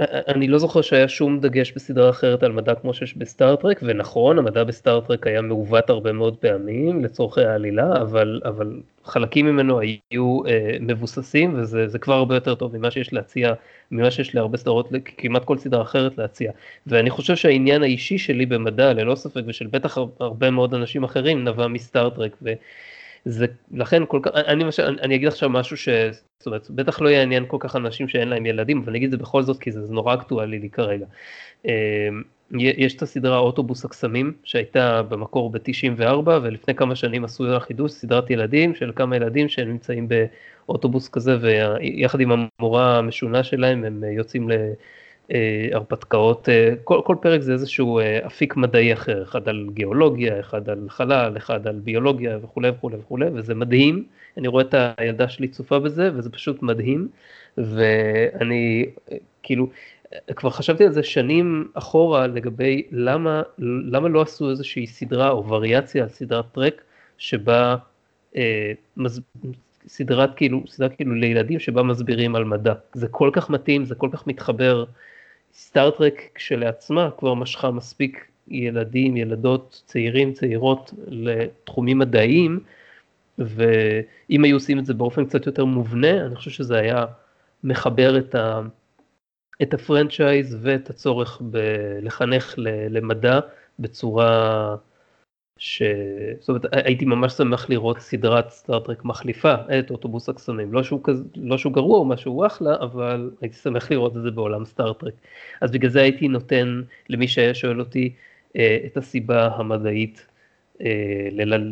[0.00, 4.64] אני לא זוכר שהיה שום דגש בסדרה אחרת על מדע כמו שיש בסטאר-טרק, ונכון, המדע
[4.64, 11.54] בסטאר-טרק היה מעוות הרבה מאוד פעמים לצורכי העלילה, אבל, אבל חלקים ממנו היו אה, מבוססים,
[11.60, 13.52] וזה כבר הרבה יותר טוב ממה שיש להציע,
[13.90, 16.52] ממה שיש להרבה סדרות, כמעט כל סדרה אחרת להציע.
[16.86, 21.66] ואני חושב שהעניין האישי שלי במדע, ללא ספק, ושל בטח הרבה מאוד אנשים אחרים, נבע
[21.66, 22.36] מסטאר-טרק.
[23.28, 25.88] זה לכן כל כך, אני, אני, אני אגיד עכשיו משהו ש...
[26.38, 29.18] זאת אומרת, בטח לא יעניין כל כך אנשים שאין להם ילדים, אבל אני אגיד את
[29.18, 31.06] זה בכל זאת כי זה, זה נורא אקטואלי לי כרגע.
[31.64, 31.70] אמ,
[32.60, 38.30] יש את הסדרה אוטובוס הקסמים שהייתה במקור ב-94 ולפני כמה שנים עשו לה חידוש סדרת
[38.30, 44.52] ילדים של כמה ילדים שנמצאים באוטובוס כזה ויחד עם המורה המשונה שלהם הם יוצאים ל...
[44.52, 44.72] אה,
[45.72, 50.68] הרפתקאות, אה, כל, כל פרק זה איזשהו אה, אפיק מדעי אחר, אחד על גיאולוגיה, אחד
[50.68, 54.04] על חלל, אחד על ביולוגיה וכולי וכולי וכולי, וזה מדהים,
[54.36, 57.08] אני רואה את הילדה שלי צופה בזה וזה פשוט מדהים,
[57.58, 58.86] ואני
[59.42, 59.68] כאילו
[60.36, 66.02] כבר חשבתי על זה שנים אחורה לגבי למה, למה לא עשו איזושהי סדרה או וריאציה
[66.02, 66.82] על סדרת טרק
[67.18, 67.76] שבה
[68.36, 69.20] אה, מז...
[69.88, 72.74] סדרת כאילו, סדרה כאילו לילדים שבה מסבירים על מדע.
[72.92, 74.84] זה כל כך מתאים, זה כל כך מתחבר
[75.54, 82.60] סטארט-טרק כשלעצמה כבר משכה מספיק ילדים, ילדות, צעירים, צעירות לתחומים מדעיים,
[83.38, 87.04] ואם היו עושים את זה באופן קצת יותר מובנה, אני חושב שזה היה
[87.64, 88.60] מחבר את, ה,
[89.62, 91.42] את הפרנצ'ייז ואת הצורך
[92.02, 92.54] לחנך
[92.90, 93.40] למדע
[93.78, 94.76] בצורה
[95.58, 95.82] ש...
[96.40, 100.72] זאת אומרת, הייתי ממש שמח לראות סדרת סטארטרק מחליפה את אוטובוס הקסמים.
[100.72, 104.30] לא שהוא, כזה, לא שהוא גרוע או משהו אחלה, אבל הייתי שמח לראות את זה
[104.30, 105.14] בעולם סטארטרק.
[105.60, 108.12] אז בגלל זה הייתי נותן למי שהיה שואל אותי
[108.56, 110.26] אה, את הסיבה המדעית
[110.82, 111.28] אה,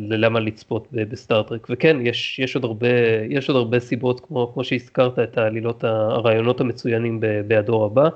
[0.09, 1.67] ללמה לצפות בסטארטרק.
[1.69, 2.87] וכן, יש, יש, עוד הרבה,
[3.29, 8.09] יש עוד הרבה סיבות, כמו, כמו שהזכרת, את העלילות, הרעיונות המצוינים בהדור הבא.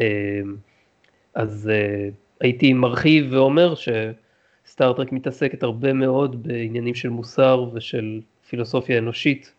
[0.00, 0.40] אה,
[1.34, 1.70] אז
[2.40, 3.88] הייתי מרחיב ואומר ש...
[4.70, 9.52] סטארט-טרק מתעסקת הרבה מאוד בעניינים של מוסר ושל פילוסופיה אנושית,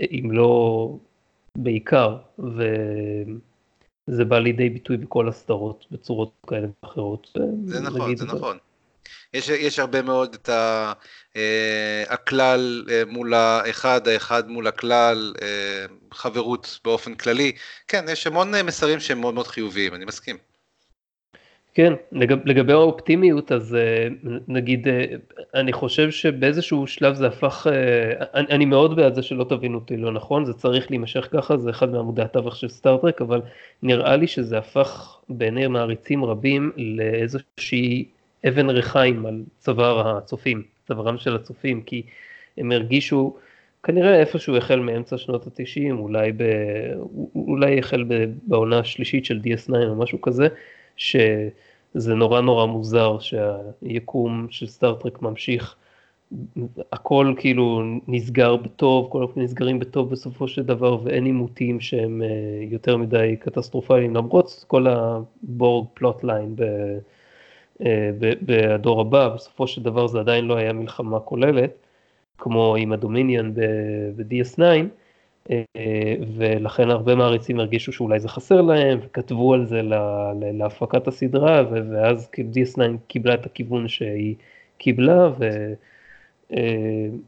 [0.00, 0.90] אם לא
[1.58, 7.30] בעיקר, וזה בא לידי ביטוי בכל הסדרות בצורות כאלה ואחרות.
[7.64, 8.58] זה נכון, זה נכון.
[9.34, 10.92] יש, יש הרבה מאוד את ה,
[11.36, 17.52] אה, הכלל אה, מול האחד, האחד מול הכלל, אה, חברות באופן כללי.
[17.88, 20.36] כן, יש המון מסרים שהם מאוד מאוד חיוביים, אני מסכים.
[21.76, 24.08] כן, לגב, לגבי האופטימיות אז אה,
[24.48, 25.04] נגיד אה,
[25.54, 29.96] אני חושב שבאיזשהו שלב זה הפך, אה, אני, אני מאוד בעד זה שלא תבינו אותי
[29.96, 33.40] לא נכון, זה צריך להימשך ככה, זה אחד מעמודי התווך של סטארטרק, אבל
[33.82, 38.04] נראה לי שזה הפך בעיני מעריצים רבים לאיזושהי
[38.48, 42.02] אבן ריחיים על צוואר הצופים, צווארם של הצופים, כי
[42.58, 43.36] הם הרגישו
[43.82, 46.42] כנראה איפשהו החל מאמצע שנות התשעים, אולי, ב,
[47.34, 48.04] אולי החל
[48.46, 50.48] בעונה השלישית של DS9 או משהו כזה,
[50.96, 51.16] ש...
[51.96, 55.76] זה נורא נורא מוזר שהיקום של סטארטרק ממשיך,
[56.92, 62.28] הכל כאילו נסגר בטוב, כל הפנים נסגרים בטוב בסופו של דבר ואין עימותים שהם אה,
[62.70, 66.56] יותר מדי קטסטרופליים למרות כל הבורג plot line
[68.42, 71.70] בדור הבא, בסופו של דבר זה עדיין לא היה מלחמה כוללת,
[72.38, 74.60] כמו עם הדומיניון ב-DS9,
[76.36, 79.80] ולכן הרבה מעריצים הרגישו שאולי זה חסר להם, וכתבו על זה
[80.52, 84.34] להפקת הסדרה, ואז כאילו DS9 קיבלה את הכיוון שהיא
[84.78, 85.72] קיבלה, ו...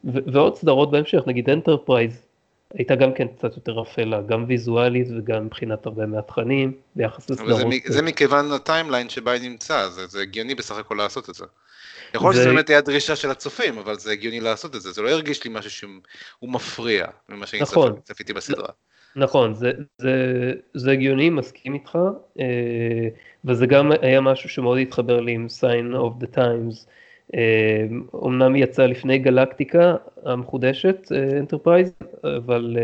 [0.05, 2.27] ועוד סדרות בהמשך, נגיד אנטרפרייז,
[2.75, 7.61] הייתה גם כן קצת יותר אפלה, גם ויזואלית וגם מבחינת הרבה מהתכנים, ביחס לסדרות.
[7.87, 11.45] זה, זה מכיוון הטיימליין שבה היא נמצא, זה, זה הגיוני בסך הכל לעשות את זה.
[12.15, 15.03] יכול להיות שזה באמת היה דרישה של הצופים, אבל זה הגיוני לעשות את זה, זה
[15.03, 18.69] לא הרגיש לי משהו שהוא מפריע ממה שאני נכון, צפיתי בסדרה.
[19.17, 21.99] נכון, זה, זה, זה הגיוני, מסכים איתך,
[23.45, 26.87] וזה גם היה משהו שמאוד התחבר לי עם sign of the times.
[28.15, 30.97] אומנם היא יצאה לפני גלקטיקה המחודשת,
[31.39, 31.93] אנטרפרייז,
[32.25, 32.77] אבל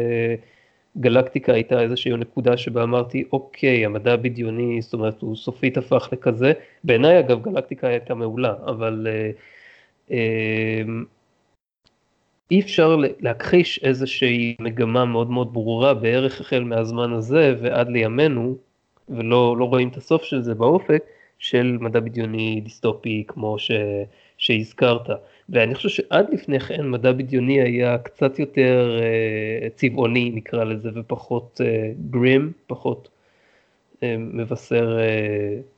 [0.98, 6.52] גלקטיקה הייתה איזושהי נקודה שבה אמרתי, אוקיי, המדע הבדיוני, זאת אומרת, הוא סופית הפך לכזה.
[6.84, 9.30] בעיניי, אגב, גלקטיקה הייתה מעולה, אבל אה,
[10.10, 10.82] אה,
[12.50, 18.56] אי אפשר להכחיש איזושהי מגמה מאוד מאוד ברורה בערך החל מהזמן הזה ועד לימינו,
[19.08, 21.04] ולא לא רואים את הסוף של זה באופק,
[21.38, 23.70] של מדע בדיוני דיסטופי כמו ש,
[24.38, 25.10] שהזכרת.
[25.48, 31.60] ואני חושב שעד לפני כן מדע בדיוני היה קצת יותר uh, צבעוני נקרא לזה ופחות
[32.10, 33.08] גרים, uh, פחות
[33.94, 35.73] uh, מבשר uh,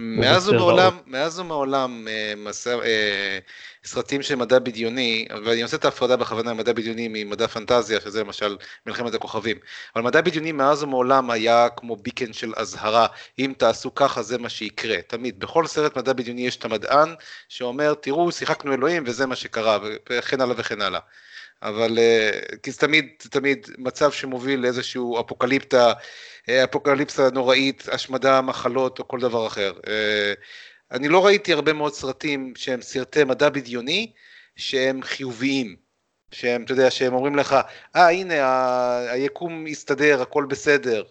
[0.00, 3.38] מאז ומעולם, מאז ומעולם אה, מסע, אה,
[3.84, 8.56] סרטים של מדע בדיוני, ואני עושה את ההפרדה בכוונה מדע בדיוני ממדע פנטזיה, שזה למשל
[8.86, 9.56] מלחמת הכוכבים,
[9.96, 13.06] אבל מדע בדיוני מאז ומעולם היה כמו ביקן של אזהרה,
[13.38, 17.14] אם תעשו ככה זה מה שיקרה, תמיד, בכל סרט מדע בדיוני יש את המדען
[17.48, 19.78] שאומר, תראו, שיחקנו אלוהים וזה מה שקרה,
[20.10, 21.00] וכן הלאה וכן הלאה.
[21.62, 22.30] אבל אה,
[22.62, 25.92] כי זה תמיד, תמיד מצב שמוביל לאיזשהו אפוקליפטה,
[26.48, 29.72] אפוקליפסה נוראית, השמדה, מחלות או כל דבר אחר.
[29.86, 30.32] אה,
[30.92, 34.12] אני לא ראיתי הרבה מאוד סרטים שהם סרטי מדע בדיוני,
[34.56, 35.76] שהם חיוביים.
[36.32, 37.52] שהם, אתה יודע, שהם אומרים לך,
[37.96, 41.02] אה, ah, הנה, ה- היקום הסתדר, הכל בסדר.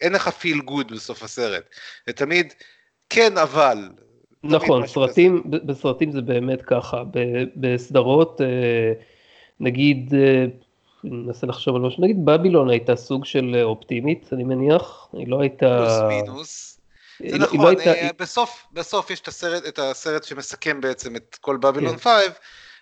[0.00, 1.62] אין לך פיל גוד בסוף הסרט.
[2.06, 2.52] זה תמיד,
[3.10, 3.88] כן, אבל.
[4.44, 7.02] נכון, סרטים, בסרטים זה באמת ככה.
[7.56, 8.40] בסדרות...
[9.62, 10.44] נגיד, אה,
[11.04, 15.40] ננסה לחשוב על משהו, נגיד בבילון הייתה סוג של אה, אופטימית, אני מניח, היא לא
[15.40, 15.78] הייתה...
[15.78, 16.80] פלוס מינוס.
[17.30, 17.92] זה לא נכון, לא הייתה...
[17.92, 21.98] אה, בסוף, בסוף יש את הסרט, את הסרט שמסכם בעצם את כל בבילון כן.
[21.98, 22.12] 5,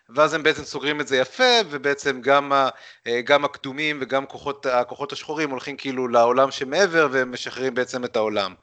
[0.08, 2.52] ואז הם בעצם סוגרים את זה יפה, ובעצם גם,
[3.24, 8.54] גם הקדומים וגם כוחות, הכוחות השחורים הולכים כאילו לעולם שמעבר, והם משחררים בעצם את העולם.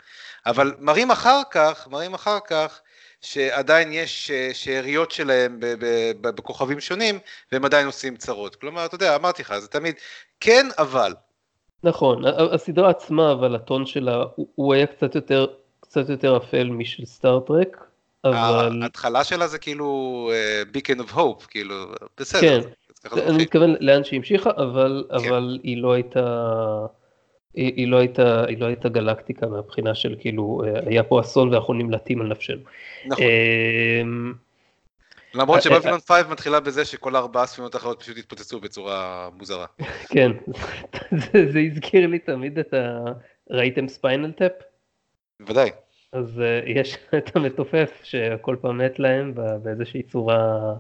[0.46, 2.82] אבל מראים אחר כך, מראים אחר כך,
[3.21, 5.60] שעדיין יש אה, שאריות שלהם
[6.21, 7.19] בכוכבים שונים,
[7.51, 8.56] והם עדיין עושים צרות.
[8.56, 9.95] כלומר, אתה יודע, אמרתי לך, זה תמיד
[10.39, 11.13] כן, אבל.
[11.84, 14.23] נכון, הסדרה עצמה, אבל הטון שלה,
[14.56, 15.47] הוא היה קצת יותר,
[15.80, 17.84] קצת יותר אפל משל סטארט-טרק,
[18.23, 18.80] אבל...
[18.84, 20.32] ההתחלה שלה זה כאילו
[20.72, 21.75] beacon of hope, כאילו,
[22.17, 22.41] בסדר.
[22.41, 22.69] כן,
[23.27, 25.15] אני מתכוון לאן שהיא המשיכה, אבל, כן.
[25.15, 26.86] אבל היא לא הייתה...
[27.58, 31.54] היא, היא, לא הייתה, היא לא הייתה גלקטיקה מהבחינה של כאילו אה, היה פה אסון
[31.54, 32.62] ואנחנו נמלטים על נפשנו.
[33.06, 33.26] נכון.
[34.02, 34.34] אמ,
[35.34, 39.65] למרות שבבילון 5 מתחילה בזה שכל ארבעה ספינות אחרות פשוט התפוצצו בצורה מוזרה.
[40.13, 40.32] כן,
[41.22, 43.04] זה, זה הזכיר לי תמיד את ה...
[43.50, 44.52] ראיתם ספיינל טאפ?
[45.39, 45.70] בוודאי.
[46.12, 50.74] אז uh, יש את המתופף שכל פעם מת להם באיזושהי צורה,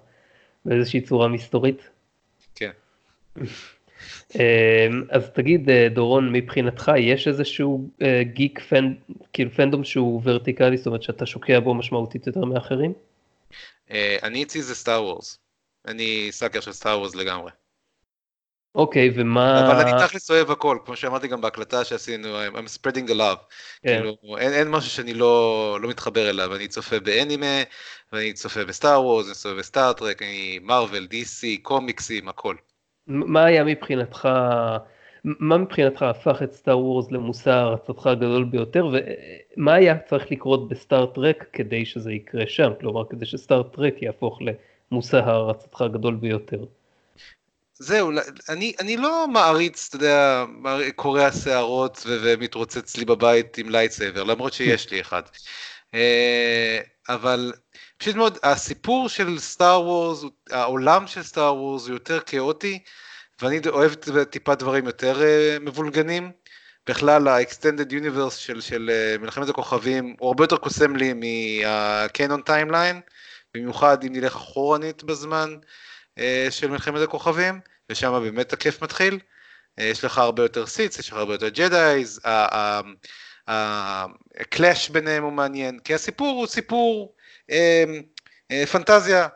[0.65, 1.89] באיזושהי צורה מסתורית.
[2.55, 2.71] כן.
[4.35, 8.93] אמ, אז תגיד אה, דורון מבחינתך יש איזשהו אה, גיק פנ...
[9.33, 12.93] כאילו פנדום שהוא ורטיקלי זאת אומרת שאתה שוקע בו משמעותית יותר מאחרים?
[13.91, 15.39] אה, אני אצלי זה סטאר וורס.
[15.87, 17.51] אני סאקר של סטאר וורס לגמרי.
[18.75, 19.71] אוקיי ומה...
[19.71, 23.43] אבל אני תכלס אוהב הכל כמו שאמרתי גם בהקלטה שעשינו I'm spreading the love.
[23.83, 23.97] כן.
[23.97, 27.63] כאילו, אין, אין משהו שאני לא, לא מתחבר אליו אני צופה באנימה
[28.13, 32.55] ואני צופה בסטאר וורס אני צופה בסטארטרק אני מארוול די.סי קומיקסים הכל.
[33.07, 34.29] מה היה מבחינתך,
[35.23, 38.87] מה מבחינתך הפך את סטאר וורס למושא הערצתך הגדול ביותר,
[39.57, 44.39] ומה היה צריך לקרות בסטאר טרק כדי שזה יקרה שם, כלומר כדי שסטאר טרק יהפוך
[44.91, 46.65] למושא הערצתך הגדול ביותר.
[47.79, 48.11] זהו,
[48.49, 50.45] אני, אני לא מעריץ, אתה יודע,
[50.95, 55.21] קורע שערות ומתרוצץ לי בבית עם lightsaber, למרות שיש לי אחד.
[55.97, 56.79] אה,
[57.09, 57.53] אבל
[57.97, 62.83] פשוט מאוד, הסיפור של סטאר וורס, העולם של סטאר וורס הוא יותר כאוטי,
[63.41, 63.93] ואני אוהב
[64.29, 66.31] טיפה דברים יותר אה, מבולגנים,
[66.87, 73.11] בכלל ה-extended universe של, של אה, מלחמת הכוכבים הוא הרבה יותר קוסם לי מה-canon timeline,
[73.53, 75.55] במיוחד אם נלך אחורנית בזמן
[76.49, 79.19] של מלחמת הכוכבים, ושם באמת הכיף מתחיל.
[79.77, 82.19] יש לך הרבה יותר סיטס, יש לך הרבה יותר ג'דאיז,
[83.47, 87.15] הקלאש ביניהם הוא מעניין, כי הסיפור הוא סיפור
[87.51, 87.53] uh,
[88.51, 89.27] uh, פנטזיה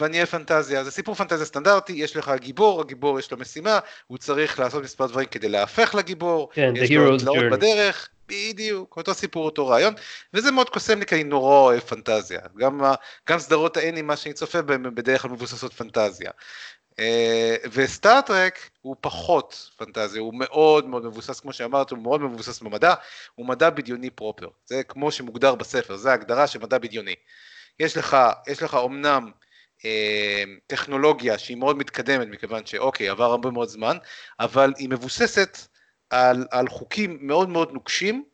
[0.00, 4.18] ואני אהיה פנטזיה, זה סיפור פנטזיה סטנדרטי, יש לך גיבור, הגיבור יש לו משימה, הוא
[4.18, 9.44] צריך לעשות מספר דברים כדי להפך לגיבור, כן, יש לו תלאות בדרך, בדיוק, אותו סיפור,
[9.44, 9.94] אותו רעיון,
[10.34, 12.80] וזה מאוד קוסם לי כי אני נורא אוהב פנטזיה, גם,
[13.28, 16.30] גם סדרות האנימה שאני צופה בהן בדרך כלל מבוססות פנטזיה.
[16.98, 22.94] אה, וסטארט-טרק הוא פחות פנטזיה, הוא מאוד מאוד מבוסס, כמו שאמרת, הוא מאוד מבוסס במדע,
[23.34, 27.14] הוא מדע בדיוני פרופר, זה כמו שמוגדר בספר, זה ההגדרה של מדע בדיוני.
[27.80, 28.16] יש לך,
[28.48, 29.30] יש לך אומנם
[29.84, 33.96] אה, טכנולוגיה שהיא מאוד מתקדמת מכיוון שאוקיי עבר הרבה מאוד זמן
[34.40, 35.58] אבל היא מבוססת
[36.10, 38.24] על, על חוקים מאוד מאוד נוקשים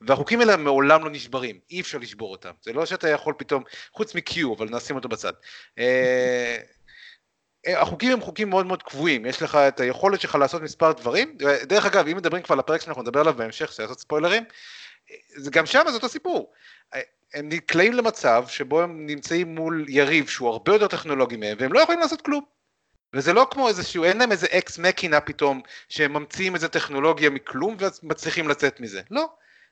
[0.00, 4.14] והחוקים האלה מעולם לא נשברים, אי אפשר לשבור אותם, זה לא שאתה יכול פתאום, חוץ
[4.14, 5.32] מ-Q, אבל נשים אותו בצד.
[7.66, 11.86] החוקים הם חוקים מאוד מאוד קבועים, יש לך את היכולת שלך לעשות מספר דברים, דרך
[11.86, 14.44] אגב, אם מדברים כבר על הפרק שאנחנו נדבר עליו בהמשך, של לעשות ספוילרים,
[15.50, 16.52] גם שם זה אותו סיפור.
[17.34, 21.80] הם נקלעים למצב שבו הם נמצאים מול יריב שהוא הרבה יותר טכנולוגי מהם והם לא
[21.80, 22.44] יכולים לעשות כלום.
[23.14, 27.76] וזה לא כמו איזשהו, אין להם איזה אקס מקינה פתאום שהם ממציאים איזה טכנולוגיה מכלום
[28.02, 29.28] ומצליחים לצאת מזה, לא.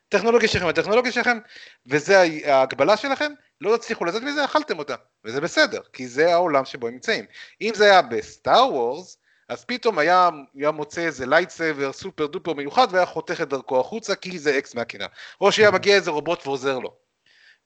[0.09, 1.39] טכנולוגיה שלכם הטכנולוגיה שלכם
[1.87, 6.87] וזה ההגבלה שלכם, לא תצליחו לצאת מזה, אכלתם אותה, וזה בסדר, כי זה העולם שבו
[6.87, 7.25] הם נמצאים.
[7.61, 12.87] אם זה היה בסטאר וורס, אז פתאום היה, היה מוצא איזה lightsaber super duper מיוחד
[12.91, 15.07] והיה חותך את דרכו החוצה כי זה ex machina.
[15.41, 16.95] או שהיה מגיע איזה רובוט ועוזר לו.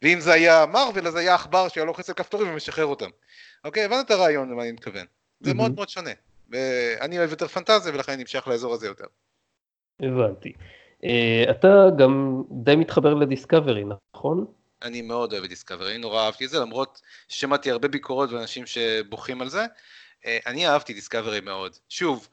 [0.02, 3.10] ואם זה היה מארוול אז היה עכבר שהיה לוחץ על כפתורים ומשחרר אותם.
[3.64, 5.06] אוקיי, הבנת את הרעיון למה אני מתכוון.
[5.40, 6.10] זה מאוד מאוד שונה.
[6.50, 9.04] ואני אוהב יותר פנטזיה ולכן אני נמשך לאזור הזה יותר.
[10.00, 10.52] הבנתי.
[11.02, 13.84] אה, אתה גם די מתחבר לדיסקאברי,
[14.14, 14.46] נכון?
[14.82, 19.42] אני מאוד אוהב את דיסקאברי, נורא אהבתי את זה, למרות ששמעתי הרבה ביקורות ואנשים שבוכים
[19.42, 19.64] על זה.
[20.22, 21.76] אה, אני אהבתי דיסקאברי מאוד.
[21.88, 22.28] שוב,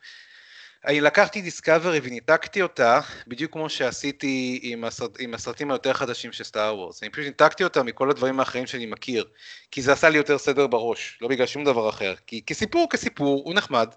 [0.85, 6.43] אני לקחתי דיסקאברי וניתקתי אותה, בדיוק כמו שעשיתי עם, הסרט, עם הסרטים היותר חדשים של
[6.43, 7.03] סטאר וורס.
[7.03, 9.25] אני פשוט ניתקתי אותה מכל הדברים האחרים שאני מכיר,
[9.71, 12.13] כי זה עשה לי יותר סדר בראש, לא בגלל שום דבר אחר.
[12.27, 13.89] כי כסיפור, כסיפור, הוא נחמד,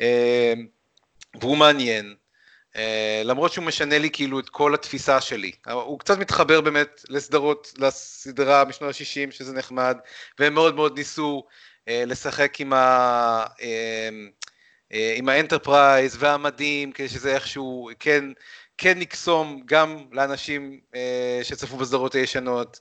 [0.00, 0.54] אה,
[1.40, 2.14] והוא מעניין,
[2.76, 5.52] אה, למרות שהוא משנה לי כאילו את כל התפיסה שלי.
[5.72, 9.96] הוא קצת מתחבר באמת לסדרות, לסדרה משנות ה-60, שזה נחמד,
[10.38, 11.44] והם מאוד מאוד ניסו
[11.88, 13.44] אה, לשחק עם ה...
[14.92, 18.24] אה, עם האנטרפרייז והמדים, כדי שזה איכשהו כן,
[18.78, 22.80] כן יקסום גם לאנשים אה, שצפו בסדרות הישנות,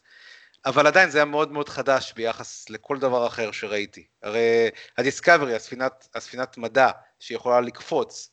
[0.65, 4.05] אבל עדיין זה היה מאוד מאוד חדש ביחס לכל דבר אחר שראיתי.
[4.23, 8.31] הרי הדיסקאברי, הספינת, הספינת מדע שיכולה לקפוץ,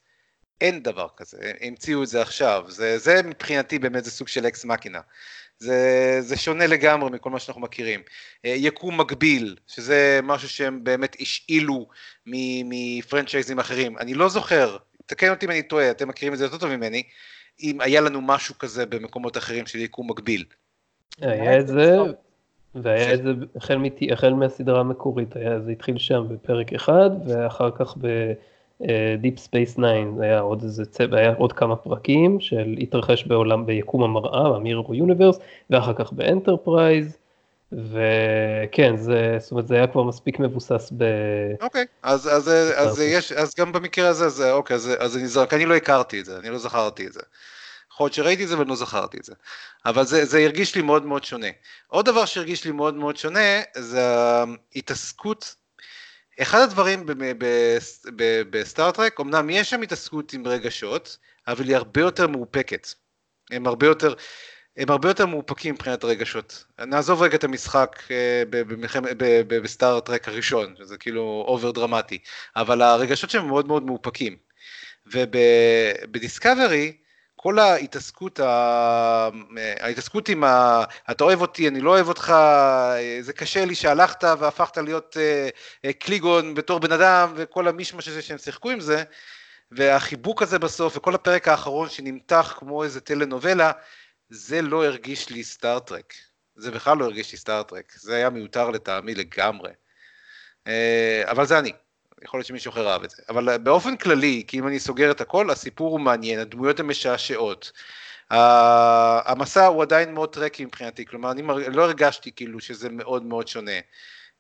[0.61, 4.65] אין דבר כזה, המציאו את זה עכשיו, זה, זה מבחינתי באמת זה סוג של אקס
[4.65, 5.01] מקינה.
[5.59, 8.01] זה, זה שונה לגמרי מכל מה שאנחנו מכירים.
[8.45, 11.89] אה, יקום מקביל, שזה משהו שהם באמת השאילו
[12.65, 13.99] מפרנצ'ייזים אחרים.
[13.99, 17.03] אני לא זוכר, תקן אותי אם אני טועה, אתם מכירים את זה יותר טוב ממני,
[17.63, 20.45] אם היה לנו משהו כזה במקומות אחרים של יקום מקביל.
[21.21, 21.97] היה את זה,
[22.75, 23.99] והיה את זה החל, מת...
[24.13, 28.07] החל מהסדרה המקורית, היה, זה התחיל שם בפרק אחד, ואחר כך ב...
[29.19, 29.83] דיפ ספייס 9
[30.21, 34.95] היה עוד איזה צבע, היה עוד כמה פרקים של התרחש בעולם ביקום המראה, ה mirror
[34.95, 35.39] universe,
[35.71, 37.19] ואחר כך באנטרפרייז,
[37.73, 41.05] וכן, זה, זאת אומרת, זה היה כבר מספיק מבוסס ב...
[41.61, 45.27] אוקיי, אז, אז, אז, אז יש, אז גם במקרה הזה, זה, אוקיי, אז, אז אני
[45.27, 47.21] זרק, אני לא הכרתי את זה, אני לא זכרתי את זה.
[47.93, 49.35] יכול להיות שראיתי את זה ואני לא זכרתי את זה.
[49.87, 51.47] אבל זה, זה הרגיש לי מאוד מאוד שונה.
[51.87, 54.01] עוד דבר שהרגיש לי מאוד מאוד שונה, זה
[54.75, 55.55] ההתעסקות
[56.43, 57.07] אחד הדברים
[58.51, 62.89] בסטאר-טרק, אמנם יש שם התעסקות עם רגשות, אבל היא הרבה יותר מאופקת.
[63.51, 64.15] הם הרבה יותר,
[64.77, 66.65] הם הרבה יותר מאופקים מבחינת הרגשות.
[66.79, 68.43] נעזוב רגע את המשחק אה,
[69.49, 72.19] בסטאר-טרק הראשון, שזה כאילו over דרמטי,
[72.57, 74.37] אבל הרגשות שם מאוד מאוד מאופקים.
[75.07, 76.97] ובדיסקאברי,
[77.41, 78.41] כל ההתעסקות,
[79.81, 80.85] ההתעסקות עם ה...
[81.11, 82.35] אתה אוהב אותי, אני לא אוהב אותך,
[83.21, 85.49] זה קשה לי שהלכת והפכת להיות אה,
[85.85, 89.05] אה, קליגון בתור בן אדם וכל המישמש הזה שהם שיחקו עם זה.
[89.71, 93.73] והחיבוק הזה בסוף וכל הפרק האחרון שנמתח כמו איזה טלנובלה
[94.29, 96.15] זה לא הרגיש לי סטארט-טרק,
[96.57, 99.71] זה בכלל לא הרגיש לי סטארט-טרק, זה היה מיותר לטעמי לגמרי,
[100.67, 101.73] אה, אבל זה אני.
[102.23, 103.23] יכול להיות שמישהו אחר אהב את זה.
[103.29, 107.73] אבל באופן כללי, כי אם אני סוגר את הכל, הסיפור הוא מעניין, הדמויות הן משעשעות.
[108.31, 111.43] המסע הוא עדיין מאוד טרקי מבחינתי, כלומר אני
[111.77, 113.81] לא הרגשתי כאילו שזה מאוד מאוד שונה.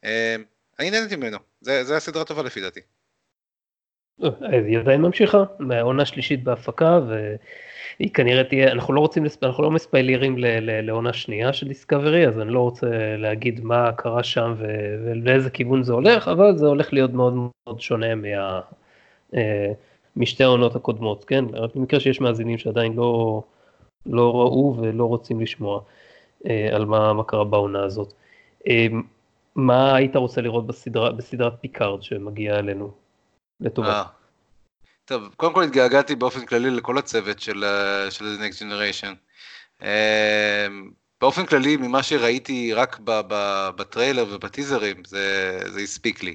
[0.04, 0.36] אה,
[0.78, 2.80] אני נהניתי ממנו, זה, זה הסדרה טובה לפי דעתי.
[4.40, 10.34] היא עדיין ממשיכה, מהעונה שלישית בהפקה, והיא כנראה תהיה, אנחנו לא רוצים, אנחנו לא מספיילרים
[10.82, 14.54] לעונה שנייה של דיסקאברי, אז אני לא רוצה להגיד מה קרה שם
[15.04, 18.60] ולאיזה כיוון זה הולך, אבל זה הולך להיות מאוד מאוד שונה מה...
[19.34, 19.72] אה,
[20.16, 21.44] משתי העונות הקודמות, כן?
[21.52, 23.42] רק במקרה שיש מאזינים שעדיין לא,
[24.06, 25.80] לא ראו ולא רוצים לשמוע
[26.46, 28.12] אה, על מה, מה קרה בעונה הזאת.
[28.68, 28.86] אה,
[29.56, 32.90] מה היית רוצה לראות בסדרה, בסדרת פיקארד שמגיעה אלינו
[33.60, 33.88] לטובה?
[33.88, 34.04] אה.
[35.04, 39.14] טוב, קודם כל התגעגעתי באופן כללי לכל הצוות של, אה, של The Next Generation.
[39.82, 40.66] אה,
[41.20, 42.98] באופן כללי, ממה שראיתי רק
[43.76, 46.34] בטריילר ובטיזרים, זה, זה הספיק לי.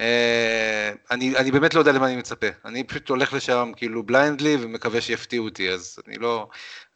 [0.00, 4.56] אה, אני, אני באמת לא יודע למה אני מצפה, אני פשוט הולך לשם כאילו blindly
[4.60, 6.48] ומקווה שיפתיעו אותי, אז אני לא,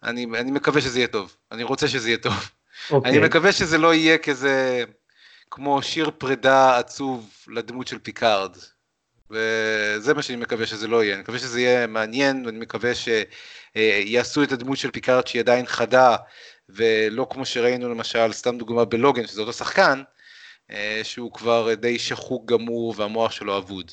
[0.03, 2.33] אני, אני מקווה שזה יהיה טוב, אני רוצה שזה יהיה טוב.
[2.33, 2.93] Okay.
[2.93, 3.11] אוקיי.
[3.11, 4.85] אני מקווה שזה לא יהיה כזה,
[5.51, 8.57] כמו שיר פרידה עצוב לדמות של פיקארד.
[9.31, 14.43] וזה מה שאני מקווה שזה לא יהיה, אני מקווה שזה יהיה מעניין, ואני מקווה שיעשו
[14.43, 16.17] את הדמות של פיקארד שהיא עדיין חדה,
[16.69, 20.03] ולא כמו שראינו למשל, סתם דוגמה בלוגן, שזה אותו שחקן,
[20.71, 23.91] אה, שהוא כבר די שחוק גמור והמוח שלו אבוד.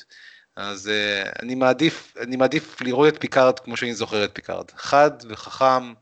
[0.56, 5.10] אז אה, אני מעדיף, אני מעדיף לראות את פיקארד כמו שאני זוכר את פיקארד, חד
[5.28, 5.92] וחכם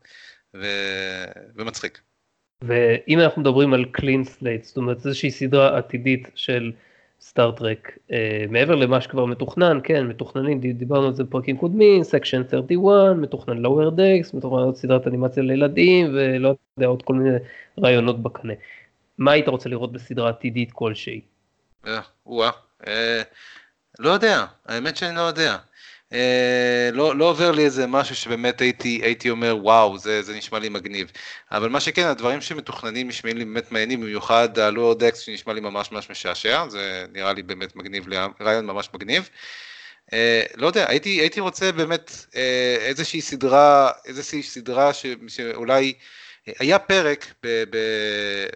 [0.55, 0.65] ו...
[1.55, 2.01] ומצחיק.
[2.61, 6.71] ואם אנחנו מדברים על clean slate, זאת אומרת איזושהי סדרה עתידית של
[7.27, 8.11] סטאר-טרק, אה,
[8.49, 13.89] מעבר למה שכבר מתוכנן, כן, מתוכננים, דיברנו על זה בפרקים קודמים, Section 31, מתוכנן Lower
[13.89, 17.37] Decks, מתוכנן עוד סדרת אנימציה לילדים, ולא יודע, עוד כל מיני
[17.79, 18.53] רעיונות בקנה.
[19.17, 21.21] מה היית רוצה לראות בסדרה עתידית כלשהי?
[21.87, 21.99] אה,
[22.87, 23.21] אה,
[23.99, 25.57] לא יודע, האמת שאני לא יודע.
[26.13, 30.59] אה, לא, לא עובר לי איזה משהו שבאמת הייתי, הייתי אומר וואו זה, זה נשמע
[30.59, 31.11] לי מגניב
[31.51, 35.91] אבל מה שכן הדברים שמתוכננים נשמעים לי באמת מעניינים במיוחד הלואר דקס שנשמע לי ממש
[35.91, 38.05] ממש משעשע זה נראה לי באמת מגניב
[38.41, 39.29] רעיון ממש מגניב.
[40.13, 45.93] אה, לא יודע הייתי, הייתי רוצה באמת אה, איזושהי סדרה איזושהי סדרה ש, שאולי
[46.59, 47.33] היה פרק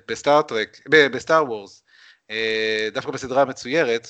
[0.08, 1.84] בסטאר-טרק, ב Star Wars,
[2.32, 4.08] אה, דווקא בסדרה המצוירת,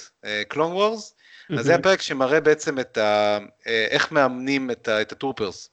[0.47, 1.15] Clone Wars,
[1.57, 3.37] אז זה הפרק שמראה בעצם את ה,
[3.67, 5.69] אה, איך מאמנים את, ה, את ה troopers,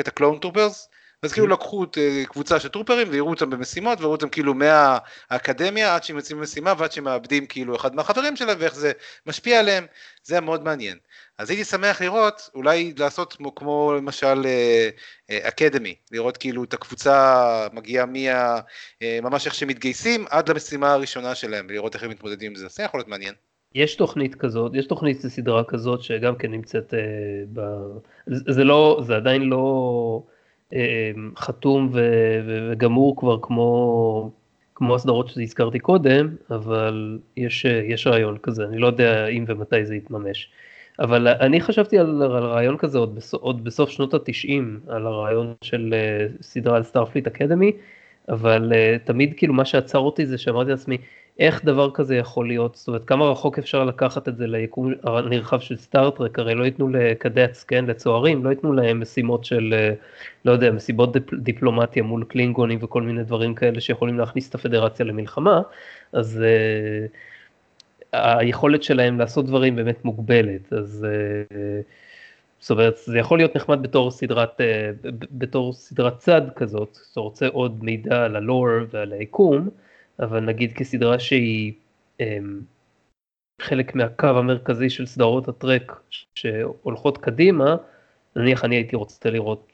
[0.00, 0.88] את ה clone troopers,
[1.22, 6.04] אז כאילו לקחו אה, קבוצה של טרופרים ויראו אותם במשימות ויראו אותם כאילו מהאקדמיה עד
[6.04, 8.92] שהם יוצאים במשימה ועד שהם מאבדים כאילו אחד מהחברים שלהם ואיך זה
[9.26, 9.86] משפיע עליהם,
[10.22, 10.98] זה היה מאוד מעניין.
[11.38, 14.46] אז הייתי שמח לראות, אולי לעשות כמו, כמו למשל
[15.30, 18.60] אקדמי, אה, לראות כאילו את הקבוצה מגיעה מה...
[19.22, 22.82] ממש איך שהם מתגייסים עד למשימה הראשונה שלהם ולראות איך הם מתמודדים עם זה, זה
[22.82, 23.34] יכול להיות מעניין.
[23.74, 27.00] יש תוכנית כזאת, יש תוכנית לסדרה כזאת שגם כן נמצאת אה,
[27.52, 27.60] ב...
[28.26, 30.22] זה לא, זה עדיין לא
[30.74, 32.00] אה, חתום ו,
[32.46, 34.30] ו, וגמור כבר כמו,
[34.74, 39.94] כמו הסדרות שהזכרתי קודם, אבל יש, יש רעיון כזה, אני לא יודע אם ומתי זה
[39.94, 40.50] יתממש.
[40.98, 45.54] אבל אני חשבתי על, על רעיון כזה עוד, בסוף, עוד בסוף שנות התשעים, על הרעיון
[45.62, 47.72] של אה, סדרה על Starfleet Academy,
[48.28, 50.98] אבל אה, תמיד כאילו מה שעצר אותי זה שאמרתי לעצמי,
[51.38, 55.60] איך דבר כזה יכול להיות, זאת אומרת כמה רחוק אפשר לקחת את זה ליקום הנרחב
[55.60, 59.94] של סטאר-טרק, הרי לא ייתנו ל cadets, כן, לצוערים, לא ייתנו להם משימות של, אה,
[60.44, 65.06] לא יודע, מסיבות דיפ, דיפלומטיה מול קלינגונים וכל מיני דברים כאלה שיכולים להכניס את הפדרציה
[65.06, 65.62] למלחמה,
[66.12, 67.16] אז uh,
[68.12, 71.06] היכולת שלהם לעשות דברים באמת מוגבלת, אז
[71.50, 71.54] uh,
[72.60, 74.60] זאת אומרת זה יכול להיות נחמד בתור סדרת,
[75.30, 79.68] בתור סדרת צד כזאת, אתה רוצה עוד מידע על הלור ועל היקום,
[80.20, 81.72] אבל נגיד כסדרה שהיא
[82.20, 82.60] אמ,
[83.62, 86.00] חלק מהקו המרכזי של סדרות הטרק
[86.34, 87.76] שהולכות קדימה,
[88.36, 89.72] נניח אני הייתי רוצה לראות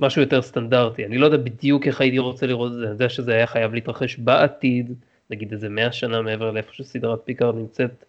[0.00, 3.08] משהו יותר סטנדרטי, אני לא יודע בדיוק איך הייתי רוצה לראות את זה, אני יודע
[3.08, 4.94] שזה היה חייב להתרחש בעתיד,
[5.30, 8.04] נגיד איזה מאה שנה מעבר לאיפה שסדרת פיקארד נמצאת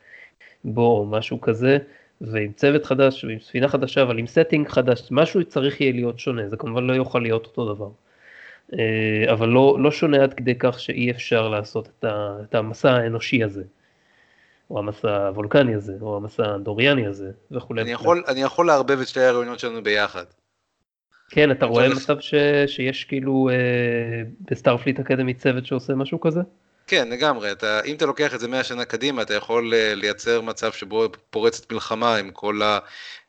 [0.64, 1.78] בו או משהו כזה,
[2.22, 6.50] ועם צוות חדש ועם ספינה חדשה, אבל עם setting חדש, משהו צריך יהיה להיות שונה,
[6.50, 7.90] זה כמובן לא יוכל להיות אותו דבר.
[8.74, 12.91] אה, אבל לא, לא שונה עד כדי כך שאי אפשר לעשות את, ה, את המסע
[12.91, 13.63] האנושי הזה,
[14.70, 17.82] או המסע הוולקני הזה, או המסע האנדוריאני הזה, וכולי.
[17.82, 20.26] אני יכול, אני יכול לערבב את שתי הרעיונות שלנו ביחד.
[21.30, 22.34] כן, אתה רואה מצב ש,
[22.67, 23.55] שיש כאילו אה,
[24.52, 26.41] ב Starfleet Academy צוות שעושה משהו כזה?
[26.88, 27.51] כן, לגמרי.
[27.51, 31.07] אתה, אם אתה לוקח את זה 100 שנה קדימה, אתה יכול אה, לייצר מצב שבו
[31.30, 32.80] פורצת מלחמה עם כל ה...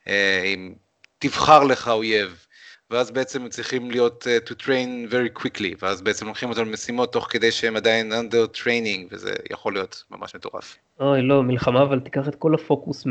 [0.09, 0.75] אה, עם...
[1.19, 2.47] תבחר לך אויב.
[2.91, 7.27] ואז בעצם צריכים להיות אה, to train very quickly, ואז בעצם לוקחים אותם למשימות תוך
[7.31, 10.79] כדי שהם עדיין under training, וזה יכול להיות ממש מטורף.
[11.01, 13.05] אוי, לא, מלחמה, אבל תיקח את כל הפוקוס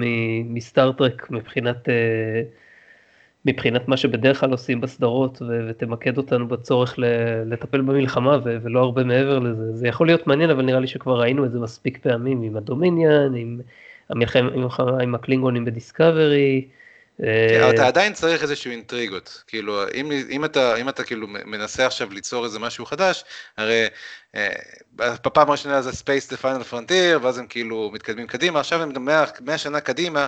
[0.45, 1.91] מסטאר-טרק מבחינת, אה,
[3.45, 7.05] מבחינת מה שבדרך כלל עושים בסדרות, ו- ותמקד אותנו בצורך ל-
[7.45, 9.75] לטפל במלחמה, ו- ולא הרבה מעבר לזה.
[9.75, 13.35] זה יכול להיות מעניין, אבל נראה לי שכבר ראינו את זה מספיק פעמים עם הדומיניאן,
[13.35, 13.59] עם
[14.09, 16.67] המלחמה עם הקלינגונים בדיסקאברי.
[17.21, 22.09] כן, אתה עדיין צריך איזשהו אינטריגות, כאילו אם, אם, אתה, אם אתה כאילו מנסה עכשיו
[22.11, 23.23] ליצור איזה משהו חדש,
[23.57, 23.87] הרי
[24.93, 29.25] בפעם הראשונה זה Space the Final Frontier, ואז הם כאילו מתקדמים קדימה, עכשיו הם 100,
[29.41, 30.27] 100 שנה קדימה,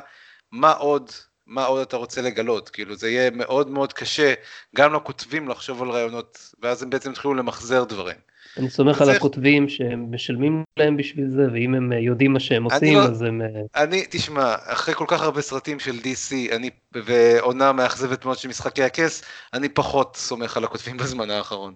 [0.51, 1.11] מה עוד
[1.45, 4.33] מה עוד אתה רוצה לגלות, כאילו זה יהיה מאוד מאוד קשה
[4.75, 8.30] גם לכותבים לחשוב על רעיונות, ואז הם בעצם התחילו למחזר דברים.
[8.57, 12.97] אני סומך על הכותבים שהם משלמים להם בשביל זה, ואם הם יודעים מה שהם עושים,
[12.97, 13.41] לא, אז הם...
[13.41, 16.69] אה, אני, תשמע, אחרי כל כך הרבה סרטים של DC, אני,
[17.05, 19.23] ועונה מאכזבת מאוד של משחקי הכס,
[19.53, 21.73] אני פחות סומך על הכותבים בזמן האחרון.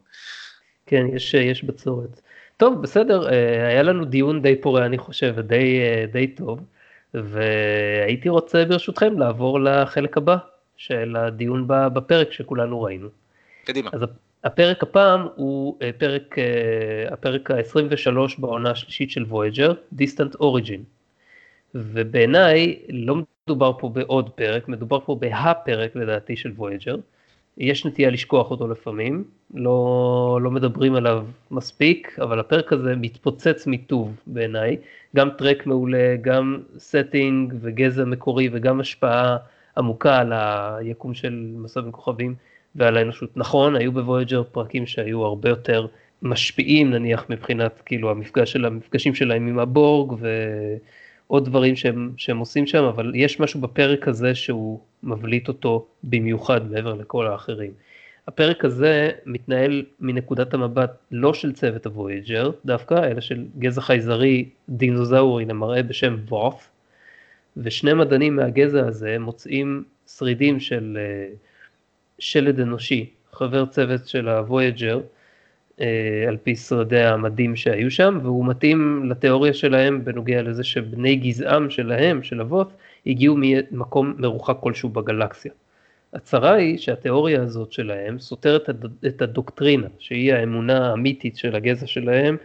[0.85, 2.21] כן, יש, יש בצורת.
[2.57, 6.59] טוב, בסדר, אה, היה לנו דיון די פורה, אני חושב, אה, די טוב.
[7.13, 10.37] והייתי רוצה ברשותכם לעבור לחלק הבא
[10.77, 13.07] של הדיון בפרק שכולנו ראינו.
[13.65, 13.89] קדימה.
[13.93, 14.01] אז
[14.45, 20.79] הפרק הפעם הוא אה, פרק, אה, הפרק ה-23 בעונה השלישית של Voyager, Distant Origin.
[21.75, 23.15] ובעיניי לא
[23.47, 26.97] מדובר פה בעוד פרק, מדובר פה בהפרק לדעתי של Voyager.
[27.57, 29.23] יש נטייה לשכוח אותו לפעמים,
[29.53, 34.77] לא, לא מדברים עליו מספיק, אבל הפרק הזה מתפוצץ מטוב בעיניי,
[35.15, 39.37] גם טרק מעולה, גם setting וגזע מקורי וגם השפעה
[39.77, 42.35] עמוקה על היקום של מסע בין כוכבים
[42.75, 43.37] ועל האנושות.
[43.37, 45.87] נכון, היו בוויג'ר פרקים שהיו הרבה יותר
[46.21, 50.19] משפיעים נניח מבחינת כאילו המפגש של המפגשים שלהם עם הבורג
[51.27, 56.71] ועוד דברים שהם, שהם עושים שם, אבל יש משהו בפרק הזה שהוא מבליט אותו במיוחד
[56.71, 57.71] מעבר לכל האחרים.
[58.27, 65.45] הפרק הזה מתנהל מנקודת המבט לא של צוות הוויג'ר דווקא, אלא של גזע חייזרי דינוזאורי
[65.45, 66.69] למראה בשם ווט',
[67.57, 71.27] ושני מדענים מהגזע הזה מוצאים שרידים של אה,
[72.19, 74.99] שלד אנושי, חבר צוות של הוויג'ר,
[75.81, 81.69] אה, על פי שרידי המדים שהיו שם, והוא מתאים לתיאוריה שלהם בנוגע לזה שבני גזעם
[81.69, 82.73] שלהם, של אבות,
[83.05, 85.51] הגיעו ממקום מרוחק כלשהו בגלקסיה.
[86.13, 88.69] הצרה היא שהתיאוריה הזאת שלהם סותרת
[89.07, 92.37] את הדוקטרינה, שהיא האמונה האמיתית של הגזע שלהם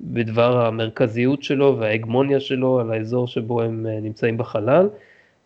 [0.00, 4.88] בדבר המרכזיות שלו וההגמוניה שלו על האזור שבו הם אה, נמצאים בחלל.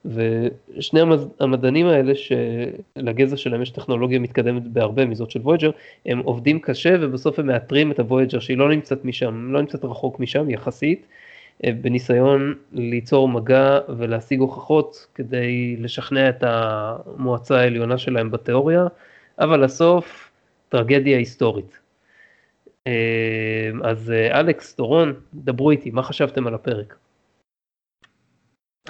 [0.04, 1.00] ושני
[1.40, 5.70] המדענים האלה שלגזע שלהם יש טכנולוגיה מתקדמת בהרבה מזאת של וויג'ר,
[6.06, 10.20] הם עובדים קשה ובסוף הם מאתרים את הוויג'ר שהיא לא נמצאת משם, לא נמצאת רחוק
[10.20, 11.06] משם יחסית,
[11.64, 18.86] אה, בניסיון ליצור מגע ולהשיג הוכחות כדי לשכנע את המועצה העליונה שלהם בתיאוריה,
[19.38, 20.30] אבל לסוף
[20.68, 21.78] טרגדיה היסטורית.
[22.86, 26.94] אה, אז אה, אלכס, דורון, דברו איתי, מה חשבתם על הפרק?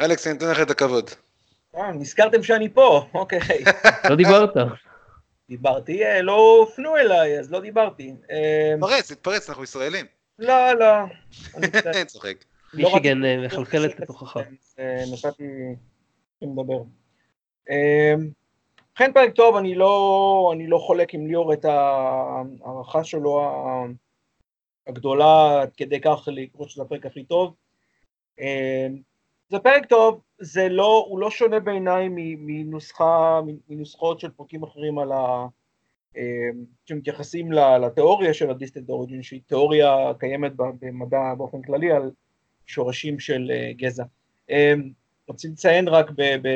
[0.01, 1.11] אלכס, אני אתן לך את הכבוד.
[1.95, 3.65] נזכרתם שאני פה, אוקיי.
[4.11, 4.51] לא דיברת.
[5.49, 8.15] דיברתי, לא הופנו אליי, אז לא דיברתי.
[8.77, 10.07] תתפרץ, תתפרץ, אנחנו ישראלים.
[10.39, 10.95] לא, לא.
[11.57, 12.45] אני צוחק.
[12.75, 14.37] מישיגן אה, מחלחלת לתוכך.
[15.13, 15.45] נתתי
[16.43, 16.83] לדבר.
[18.97, 23.43] אכן פרק טוב, אני לא, אני לא חולק עם ליאור את ההערכה שלו
[24.87, 27.55] הגדולה עד כדי כך לקרוא שזה הפרק הכי טוב.
[29.53, 35.13] זה פרק טוב, זה לא, הוא לא שונה בעיניי מנוסחה, מנוסחות של פרקים אחרים על
[35.13, 35.47] ה...
[36.17, 36.23] אמ,
[36.87, 42.11] שמתייחסים לתיאוריה של הדיסטנט אוריג'ין, שהיא תיאוריה קיימת במדע באופן כללי על
[42.67, 44.05] שורשים של אה, גזע.
[44.51, 44.91] אמ,
[45.29, 46.23] רוצים לציין רק ב...
[46.23, 46.49] ב...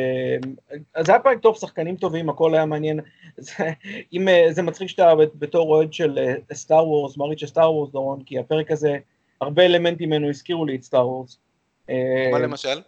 [0.95, 3.01] אז היה פרק טוב, שחקנים טובים, הכל היה מעניין.
[3.37, 3.73] זה,
[4.13, 6.19] אם, אה, זה מצחיק שאתה בתור אוהד של
[6.53, 8.99] סטאר וורס, מעריץ של סטאר וורס, דורון, כי הפרק הזה,
[9.41, 11.39] הרבה אלמנטים ממנו הזכירו לי את סטאר וורס.
[12.33, 12.81] מה למשל?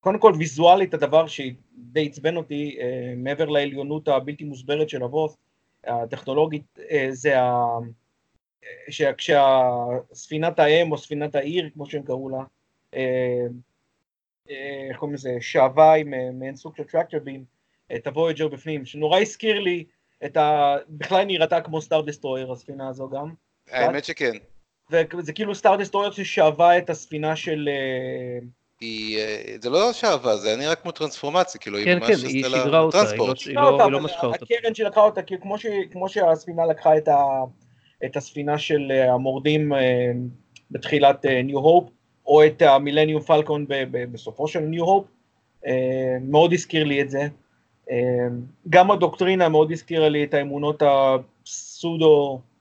[0.00, 2.78] קודם כל ויזואלית הדבר שדי עצבן אותי,
[3.16, 5.36] מעבר לעליונות הבלתי מוסברת של הבוס,
[5.84, 6.78] הטכנולוגית,
[7.10, 7.78] זה ה...
[8.88, 12.44] שכשהספינת האם או ספינת העיר, כמו שהם קראו לה,
[12.94, 13.46] אה,
[14.50, 17.44] אה, איך קוראים לזה, שאבה עם אה, מעין סוג של tractor beam,
[17.96, 19.84] את הוויג'ר בפנים, שנורא הזכיר לי
[20.24, 20.76] את ה...
[20.88, 23.34] בכלל נראתה כמו Star Destroyer הספינה הזו גם.
[23.70, 24.32] האמת שכן.
[24.90, 27.68] וזה כאילו Star Destroyer ששאבה את הספינה של...
[28.80, 29.18] היא,
[29.62, 33.10] זה לא שאבה, זה נראה כמו טרנספורמציה, כאילו כן, היא ממש כן, היא שיגרה אותה,
[33.10, 34.44] היא לא, היא לא, היא לא משכה אותה.
[34.44, 37.22] הקרן שלקחה אותה, כמו, ש, כמו שהספינה לקחה את, ה,
[38.04, 39.72] את הספינה של המורדים
[40.70, 41.90] בתחילת ניו הופ,
[42.26, 43.66] או את המילניום פלקון
[44.12, 45.06] בסופו של ניו הופ,
[45.66, 47.26] אה, מאוד הזכיר לי את זה.
[47.90, 48.26] אה,
[48.68, 52.53] גם הדוקטרינה מאוד הזכירה לי את האמונות הפסודו אה,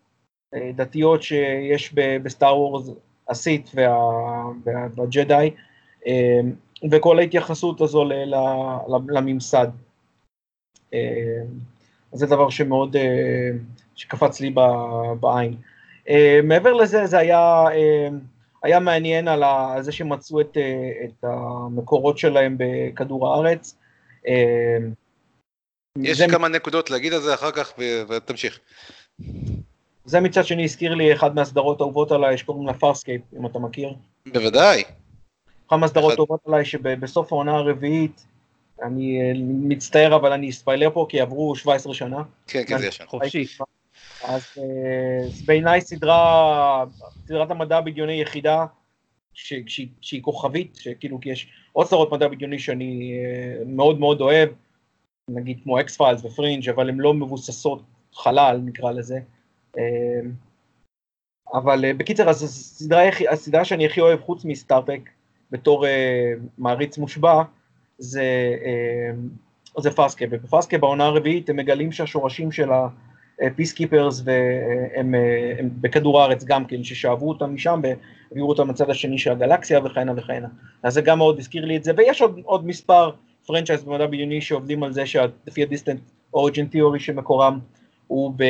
[0.75, 2.89] דתיות שיש בסטאר וורס,
[3.29, 3.71] הסית
[4.95, 5.51] והג'די,
[6.91, 8.05] וכל ההתייחסות הזו
[9.09, 9.67] לממסד.
[12.11, 12.95] זה דבר שמאוד,
[13.95, 14.55] שקפץ לי
[15.19, 15.55] בעין.
[16.43, 17.65] מעבר לזה, זה היה
[18.63, 19.43] היה מעניין על
[19.81, 20.57] זה שמצאו את,
[21.03, 23.77] את המקורות שלהם בכדור הארץ.
[25.97, 26.25] יש זה...
[26.31, 27.73] כמה נקודות להגיד על זה אחר כך
[28.09, 28.59] ותמשיך.
[30.05, 33.93] זה מצד שני הזכיר לי אחד מהסדרות האהובות עליי שקוראים לה פארסקייפ, אם אתה מכיר.
[34.33, 34.83] בוודאי.
[35.67, 38.25] אחת מהסדרות אהובות עליי שבסוף העונה הרביעית,
[38.83, 42.23] אני אה, מצטער אבל אני אספיילר פה כי עברו 17 שנה.
[42.47, 43.05] כן, כן, זה ישן.
[43.05, 43.45] חופשי.
[44.23, 46.85] אז אה, בעיניי סדרה,
[47.25, 48.65] סדרת המדע הבדיוני יחידה
[49.33, 54.49] שהיא, שהיא כוכבית, שכאילו כי יש עוד סדרות מדע בדיוני שאני אה, מאוד מאוד אוהב,
[55.29, 57.83] נגיד כמו X-Files ו Fringe, אבל הן לא מבוססות
[58.13, 59.19] חלל נקרא לזה.
[61.53, 65.09] אבל בקיצר, אז הסדרה, הסדרה שאני הכי אוהב חוץ מסטאר-טרק
[65.51, 65.85] בתור
[66.57, 67.43] מעריץ מושבע,
[67.97, 68.55] זה,
[69.77, 72.69] זה פארסקייפ, ובפארסקייפ בעונה הרביעית הם מגלים שהשורשים של
[73.41, 75.15] ה Peacekeepers והם
[75.59, 80.13] הם בכדור הארץ גם כן, ששאבו אותם משם והביאו אותם לצד השני של הגלקסיה וכהנה
[80.17, 80.47] וכהנה.
[80.83, 83.11] אז זה גם מאוד הזכיר לי את זה, ויש עוד, עוד מספר
[83.45, 85.99] franchise במדע בדיוני שעובדים על זה שלפי ה Distant
[86.33, 87.59] Origin Theory שמקורם
[88.07, 88.43] הוא ב...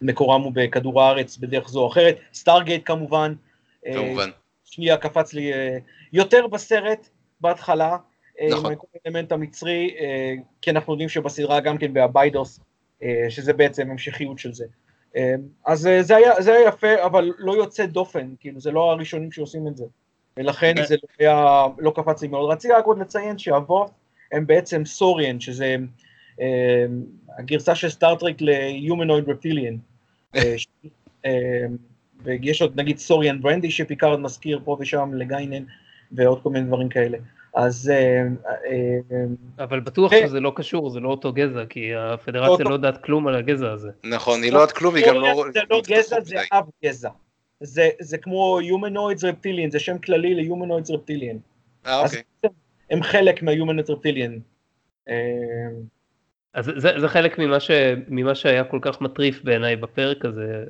[0.00, 3.34] מקורם הוא בכדור הארץ בדרך זו או אחרת, סטארגייט כמובן,
[3.84, 4.30] כמובן,
[4.64, 5.52] שנייה קפץ לי
[6.12, 7.08] יותר בסרט,
[7.40, 7.96] בהתחלה,
[8.50, 8.72] נכון.
[8.72, 12.60] עם האלמנט המצרי, אה, כי אנחנו יודעים שבסדרה גם כן באביידוס,
[13.02, 14.64] אה, שזה בעצם המשכיות של זה.
[15.16, 15.34] אה,
[15.66, 19.68] אז זה היה, זה היה יפה, אבל לא יוצא דופן, כאילו זה לא הראשונים שעושים
[19.68, 19.84] את זה.
[20.36, 22.50] ולכן זה לא, היה, לא קפץ לי מאוד.
[22.50, 23.90] רציתי רק עוד לציין שה Voth
[24.32, 25.76] הם בעצם Saurian, שזה
[27.38, 29.76] הגרסה של סטאר-טרק ל-Humanoid Reptilian.
[32.22, 35.64] ויש עוד נגיד סוריאן ברנדי שפיקארד מזכיר פה ושם לגיינן,
[36.12, 37.18] ועוד כל מיני דברים כאלה.
[37.54, 37.90] אז...
[37.94, 38.22] אה,
[38.66, 43.28] אה, אבל בטוח שזה לא קשור, זה לא אותו גזע, כי הפדרציה לא יודעת כלום
[43.28, 43.90] על הגזע הזה.
[44.04, 45.44] נכון, היא לא יודעת כלום, היא גם לא...
[45.52, 47.10] זה לא גזע, זה אב גזע.
[48.00, 51.36] זה כמו Humanoids Reptilian, זה שם כללי ל-Humanoids Reptilian.
[51.86, 52.22] אה, אוקיי.
[52.90, 54.40] הם חלק מה-Humanoids Reptilian.
[56.58, 57.70] אז זה, זה חלק ממה, ש,
[58.08, 60.64] ממה שהיה כל כך מטריף בעיניי בפרק הזה.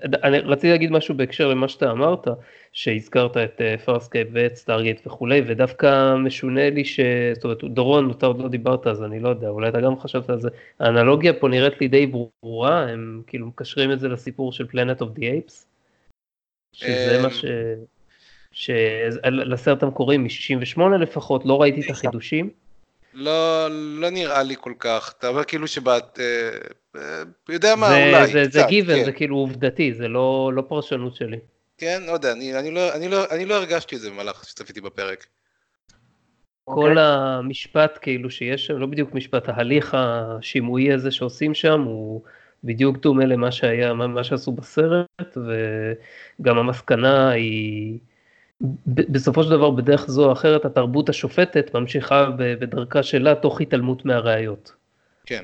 [0.00, 2.28] אני רציתי להגיד משהו בהקשר למה שאתה אמרת,
[2.72, 7.00] שהזכרת את פארסקייפ אה, ואת סטארגייט וכולי, ודווקא משונה לי ש...
[7.34, 10.30] זאת אומרת, דורון, אתה עוד לא דיברת אז אני לא יודע, אולי אתה גם חשבת
[10.30, 10.48] על זה.
[10.80, 15.18] האנלוגיה פה נראית לי די ברורה, הם כאילו מקשרים את זה לסיפור של Planet of
[15.18, 15.64] the Apes,
[16.72, 17.44] שזה מה אמ, ש...
[18.52, 22.50] שלסרט המקורי מ-68 לפחות, לא ראיתי את החידושים.
[23.14, 26.50] לא, לא נראה לי כל כך, אתה אומר כאילו שבת, אה,
[26.96, 29.04] אה, יודע מה, זה, אולי, זה, קצת, זה גיוון, כן.
[29.04, 31.38] זה כאילו עובדתי, זה לא, לא פרשנות שלי.
[31.78, 34.80] כן, לא יודע, אני, אני, לא, אני, לא, אני לא הרגשתי את זה במהלך שצפיתי
[34.80, 35.26] בפרק.
[36.64, 36.90] כל okay.
[36.90, 37.02] אוקיי.
[37.02, 42.22] המשפט כאילו שיש שם, לא בדיוק משפט, ההליך השימועי הזה שעושים שם הוא
[42.64, 45.36] בדיוק דומה למה שהיה, מה שעשו בסרט,
[46.40, 47.98] וגם המסקנה היא...
[48.86, 54.72] בסופו של דבר בדרך זו או אחרת התרבות השופטת ממשיכה בדרכה שלה תוך התעלמות מהראיות.
[55.26, 55.42] כן.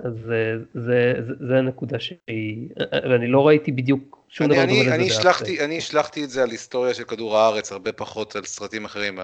[0.00, 2.68] אז זה, זה, זה, זה הנקודה שהיא,
[3.10, 4.94] ואני לא ראיתי בדיוק שום דבר דומה לזה.
[4.94, 8.84] אני השלכתי, אני השלכתי את זה על היסטוריה של כדור הארץ, הרבה פחות על סרטים
[8.84, 9.18] אחרים.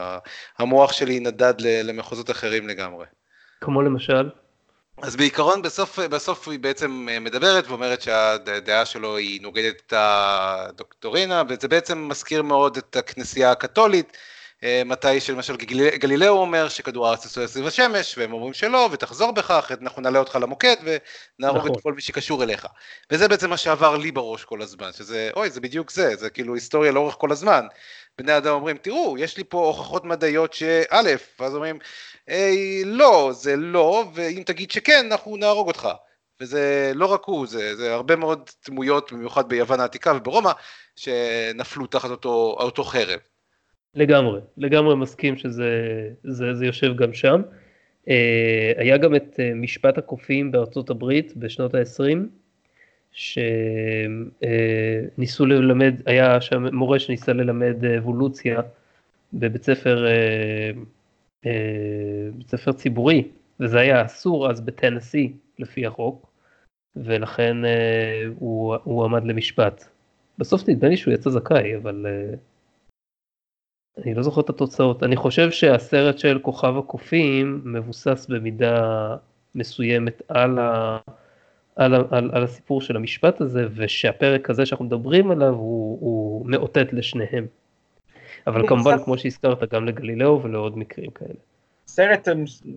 [0.58, 3.06] המוח שלי נדד למחוזות אחרים לגמרי.
[3.60, 4.28] כמו למשל?
[5.02, 11.42] אז בעיקרון בסוף, בסוף היא בעצם אה, מדברת ואומרת שהדעה שלו היא נוגדת את הדוקטורינה
[11.48, 14.16] וזה בעצם מזכיר מאוד את הכנסייה הקתולית
[14.64, 15.56] אה, מתי שלמשל
[15.94, 20.38] גלילאו אומר שכדור הארץ עשוי סביב השמש והם אומרים שלא ותחזור אחרת אנחנו נעלה אותך
[20.42, 21.72] למוקד ונהרוג נכון.
[21.72, 22.66] את כל מי שקשור אליך
[23.10, 26.54] וזה בעצם מה שעבר לי בראש כל הזמן שזה אוי זה בדיוק זה זה כאילו
[26.54, 27.66] היסטוריה לאורך כל הזמן
[28.18, 31.78] בני אדם אומרים תראו יש לי פה הוכחות מדעיות שא' ואז אומרים
[32.84, 35.88] לא, זה לא, ואם תגיד שכן, אנחנו נהרוג אותך.
[36.40, 40.52] וזה לא רק הוא, זה, זה הרבה מאוד דמויות, במיוחד ביוון העתיקה וברומא,
[40.96, 43.18] שנפלו תחת אותו, אותו חרב.
[43.94, 45.64] לגמרי, לגמרי מסכים שזה
[46.24, 47.42] זה, זה יושב גם שם.
[48.06, 48.10] Uh,
[48.76, 52.18] היה גם את uh, משפט הקופים בארצות הברית בשנות ה-20,
[53.12, 53.44] שניסו
[55.44, 58.60] uh, ללמד, היה שם מורה שניסה ללמד אבולוציה
[59.32, 60.70] בבית ספר אה,
[62.34, 63.28] בית ספר ציבורי,
[63.60, 66.32] וזה היה אסור אז בטנסי לפי החוק,
[66.96, 69.84] ולכן אה, הוא, הוא עמד למשפט.
[70.38, 72.34] בסוף נדמה לי שהוא יצא זכאי, אבל אה,
[73.98, 75.02] אני לא זוכר את התוצאות.
[75.02, 79.16] אני חושב שהסרט של כוכב הקופים מבוסס במידה
[79.54, 80.98] מסוימת על, ה,
[81.76, 86.92] על, על, על הסיפור של המשפט הזה, ושהפרק הזה שאנחנו מדברים עליו הוא, הוא מאותת
[86.92, 87.46] לשניהם.
[88.46, 91.34] אבל כמובן, כמו שהזכרת, גם לגלילאו ולעוד מקרים כאלה.
[91.86, 92.28] סרט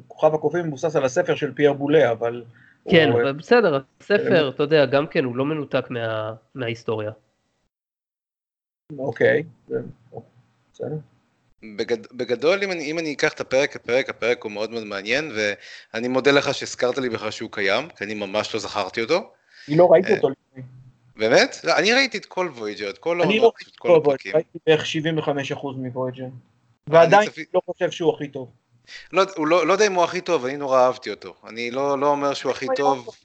[0.08, 2.44] כוכב הקופים מבוסס על הספר של פייר בול, אבל...
[2.90, 3.32] כן, הוא...
[3.32, 6.34] בסדר, הספר, אתה יודע, גם כן, הוא לא מנותק מה...
[6.56, 7.12] מההיסטוריה.
[8.98, 9.44] אוקיי,
[10.74, 10.96] בסדר.
[11.78, 15.32] בגד, בגדול, אם אני, אם אני אקח את הפרק, הפרק, הפרק הוא מאוד מאוד מעניין,
[15.36, 19.32] ואני מודה לך שהזכרת לי בכלל שהוא קיים, כי אני ממש לא זכרתי אותו.
[19.68, 20.64] אני לא ראיתי אותו לפני.
[21.18, 21.60] באמת?
[21.64, 24.86] לא, אני ראיתי את כל וויאג'ר, את כל אני ראיתי את כל וויאג'ר, ראיתי בערך
[25.52, 26.26] 75% מוויג'ר.
[26.88, 27.46] ועדיין צפי...
[27.54, 28.52] לא חושב שהוא הכי טוב.
[29.14, 31.36] לא, לא, לא יודע אם הוא הכי טוב, אני נורא אהבתי אותו.
[31.48, 33.16] אני לא, לא אומר שהוא הכי טוב.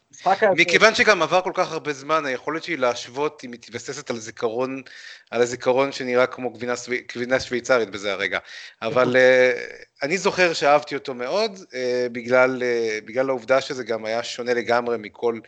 [0.56, 4.82] מכיוון שגם עבר כל כך הרבה זמן, היכולת שלי להשוות היא מתבססת על זיכרון,
[5.30, 6.74] על הזיכרון שנראה כמו גבינה,
[7.14, 8.38] גבינה שוויצרית בזה הרגע.
[8.82, 9.58] אבל uh,
[10.02, 11.74] אני זוכר שאהבתי אותו מאוד, uh,
[12.12, 15.38] בגלל, uh, בגלל העובדה שזה גם היה שונה לגמרי מכל,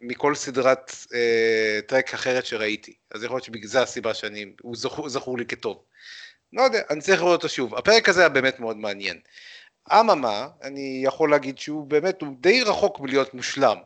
[0.00, 1.16] מכל סדרת uh,
[1.86, 2.94] טרק אחרת שראיתי.
[3.14, 5.82] אז יכול להיות שבגלל זה הסיבה שאני, הוא זכור, זכור לי כטוב.
[6.52, 7.74] לא יודע, אני צריך לראות אותו שוב.
[7.74, 9.20] הפרק הזה היה באמת מאוד מעניין.
[9.92, 13.76] אממה, אני יכול להגיד שהוא באמת, הוא די רחוק מלהיות מושלם.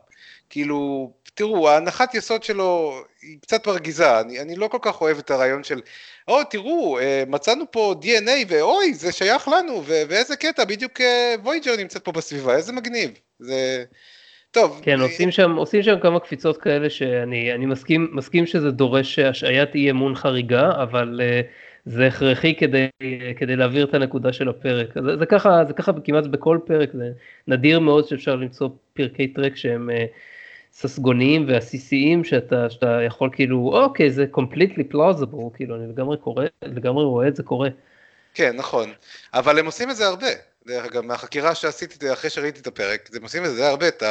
[0.49, 5.31] כאילו, תראו, ההנחת יסוד שלו היא קצת מרגיזה, אני, אני לא כל כך אוהב את
[5.31, 5.81] הרעיון של,
[6.27, 11.01] או, תראו, אה, מצאנו פה DNA, ואוי, זה שייך לנו, ו- ואיזה קטע, בדיוק
[11.43, 13.11] וויג'ר אה, נמצאת פה בסביבה, איזה מגניב.
[13.39, 13.85] זה...
[14.51, 14.81] טוב.
[14.83, 19.91] כן, עושים שם, עושים שם כמה קפיצות כאלה שאני מסכים, מסכים שזה דורש השעיית אי
[19.91, 21.21] אמון חריגה, אבל...
[21.21, 21.69] Uh...
[21.85, 22.87] זה הכרחי כדי,
[23.37, 24.87] כדי להעביר את הנקודה של הפרק.
[24.93, 27.11] זה, זה ככה, זה ככה כמעט בכל פרק, זה
[27.47, 29.93] נדיר מאוד שאפשר למצוא פרקי טרק שהם uh,
[30.73, 37.03] ססגוניים ועסיסיים, שאתה, שאתה יכול כאילו, אוקיי, זה completely plausible, כאילו, אני לגמרי קורא, לגמרי
[37.03, 37.69] רואה את זה קורה.
[38.33, 38.89] כן, נכון,
[39.33, 40.27] אבל הם עושים את זה הרבה.
[40.69, 44.03] דרך אגב, מהחקירה שעשיתי אחרי שראיתי את הפרק, הם עושים את זה הרבה, את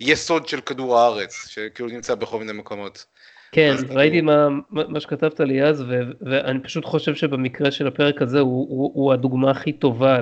[0.00, 3.06] היסוד של כדור הארץ, שכאילו נמצא בכל מיני מקומות.
[3.52, 8.40] כן, ראיתי מה, מה שכתבת לי אז, ו, ואני פשוט חושב שבמקרה של הפרק הזה
[8.40, 10.18] הוא, הוא, הוא הדוגמה הכי טובה,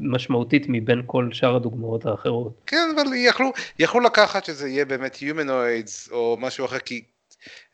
[0.00, 2.52] משמעותית מבין כל שאר הדוגמאות האחרות.
[2.66, 7.04] כן, אבל יכלו, יכלו לקחת שזה יהיה באמת Humanoids או משהו אחר, כי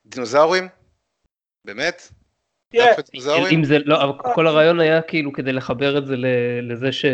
[0.07, 0.69] דינוזאורים?
[1.65, 2.09] באמת?
[3.53, 6.15] אם זה, לא, כל הרעיון היה כאילו כדי לחבר את זה
[6.63, 7.05] לזה ש...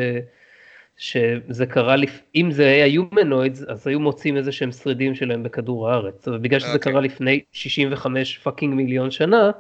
[0.97, 2.21] שזה קרה, לפ...
[2.35, 6.61] אם זה היה humanoids, אז היו מוצאים איזה שהם שרידים שלהם בכדור הארץ, אבל בגלל
[6.61, 6.75] שזה okay.
[6.75, 6.93] אוקיי.
[6.93, 9.51] קרה לפני 65 fucking מיליון שנה,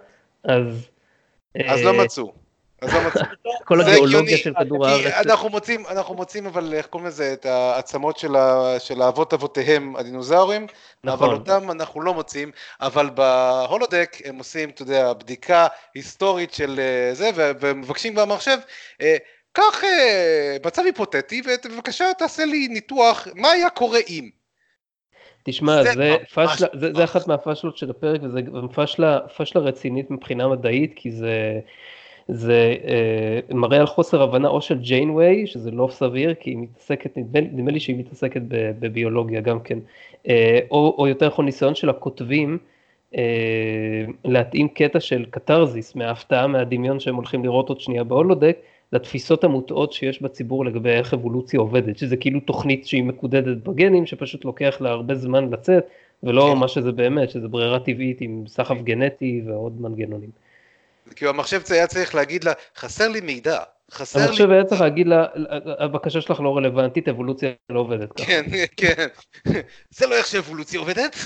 [0.45, 0.89] אז...
[1.67, 2.40] אז לא אה, מצאו.
[2.81, 3.23] אז לא מצאו.
[3.69, 5.27] כל הגיאולוגיה של כדור הארץ.
[5.27, 9.97] אנחנו מוצאים, אנחנו מוצאים אבל איך קוראים לזה, את העצמות של, ה, של האבות אבותיהם
[9.97, 10.67] הדינוזאורים,
[11.05, 11.29] נכון.
[11.29, 12.51] אבל אותם אנחנו לא מוצאים,
[12.81, 18.59] אבל בהולודק הם עושים, אתה יודע, בדיקה היסטורית של אה, זה, ומבקשים במחשב,
[19.01, 19.17] אה,
[19.53, 24.29] קח אה, מצב היפותטי ובבקשה תעשה לי ניתוח מה היה קורה אם.
[25.45, 30.11] תשמע, זה, זה, פשלה, זה, זה אחת מהפשלות של הפרק וזה גם פשלה, פשלה רצינית
[30.11, 31.61] מבחינה מדעית כי זה,
[32.33, 37.17] זה אה, מראה על חוסר הבנה או של ג'יינווי שזה לא סביר כי היא מתעסקת,
[37.17, 39.79] נדמה, נדמה לי שהיא מתעסקת בביולוגיה גם כן,
[40.29, 42.59] אה, או, או יותר נכון ניסיון של הכותבים
[43.17, 48.57] אה, להתאים קטע של קתרזיס מההפתעה מהדמיון שהם הולכים לראות עוד שנייה בהולודק
[48.93, 54.45] לתפיסות המוטעות שיש בציבור לגבי איך אבולוציה עובדת, שזה כאילו תוכנית שהיא מקודדת בגנים, שפשוט
[54.45, 55.85] לוקח לה הרבה זמן לצאת,
[56.23, 56.59] ולא כן.
[56.59, 60.50] מה שזה באמת, שזה ברירה טבעית עם סחף גנטי ועוד מנגנונים.
[61.17, 63.59] כאילו המחשב היה צריך להגיד לה, חסר לי מידע,
[63.91, 64.25] חסר לי...
[64.27, 65.27] המחשב היה צריך להגיד לה,
[65.79, 68.27] הבקשה שלך לא רלוונטית, אבולוציה לא עובדת ככה.
[68.27, 68.43] כן,
[68.77, 69.07] כן,
[69.91, 71.17] זה לא איך שאבולוציה עובדת.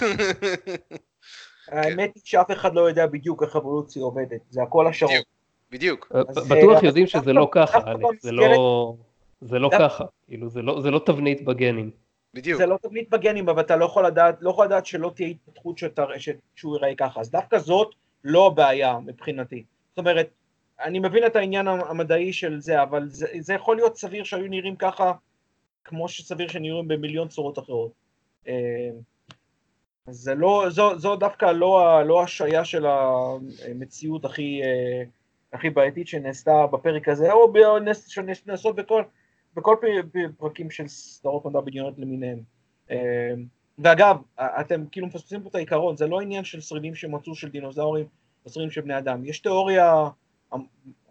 [1.69, 5.25] האמת היא שאף אחד לא יודע בדיוק איך אבולוציה עובדת, זה הכל השערות.
[5.71, 6.13] בדיוק.
[6.15, 8.95] אה, בטוח אה, יודעים שזה לא ככה, אלכס, זה לא,
[9.41, 11.91] זה לא ככה, כאילו לא- זה לא תבנית בגנים.
[12.35, 12.59] בדיוק.
[12.59, 15.79] זה לא תבנית בגנים, אבל אתה לא יכול לדעת, לא יכול לדעת שלא תהיה התפתחות
[16.57, 17.95] שהוא ייראה ככה, אז דווקא זאת
[18.25, 19.65] לא הבעיה מבחינתי.
[19.89, 20.31] זאת אומרת,
[20.81, 24.77] אני מבין את העניין המדעי של זה, אבל זה, זה יכול להיות סביר שהיו נראים
[24.77, 25.13] ככה,
[25.85, 27.93] כמו שסביר שנראים במיליון צורות אחרות.
[28.49, 28.91] אה,
[30.07, 34.61] זה לא, זו, זו דווקא לא, לא השעיה של המציאות הכי,
[35.53, 37.53] הכי בעייתית שנעשתה בפרק הזה, או
[38.09, 39.03] שנעשות בכל,
[39.57, 39.77] בכל
[40.39, 42.39] פרקים של סדרות מדע בדיונות למיניהם.
[43.79, 48.07] ואגב, אתם כאילו מפספסים פה את העיקרון, זה לא עניין של שרידים שמצאו של דינוזאורים
[48.45, 50.09] או שרידים של בני אדם, יש תיאוריה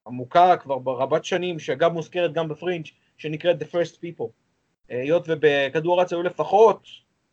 [0.08, 2.86] עמוקה כבר ברבת שנים, שאגב מוזכרת גם בפרינג',
[3.18, 4.30] שנקראת The First People.
[4.90, 6.88] היות ובכדור הארץ היו לפחות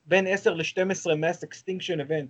[0.07, 2.26] בין 10 ל-12 mass extinction event,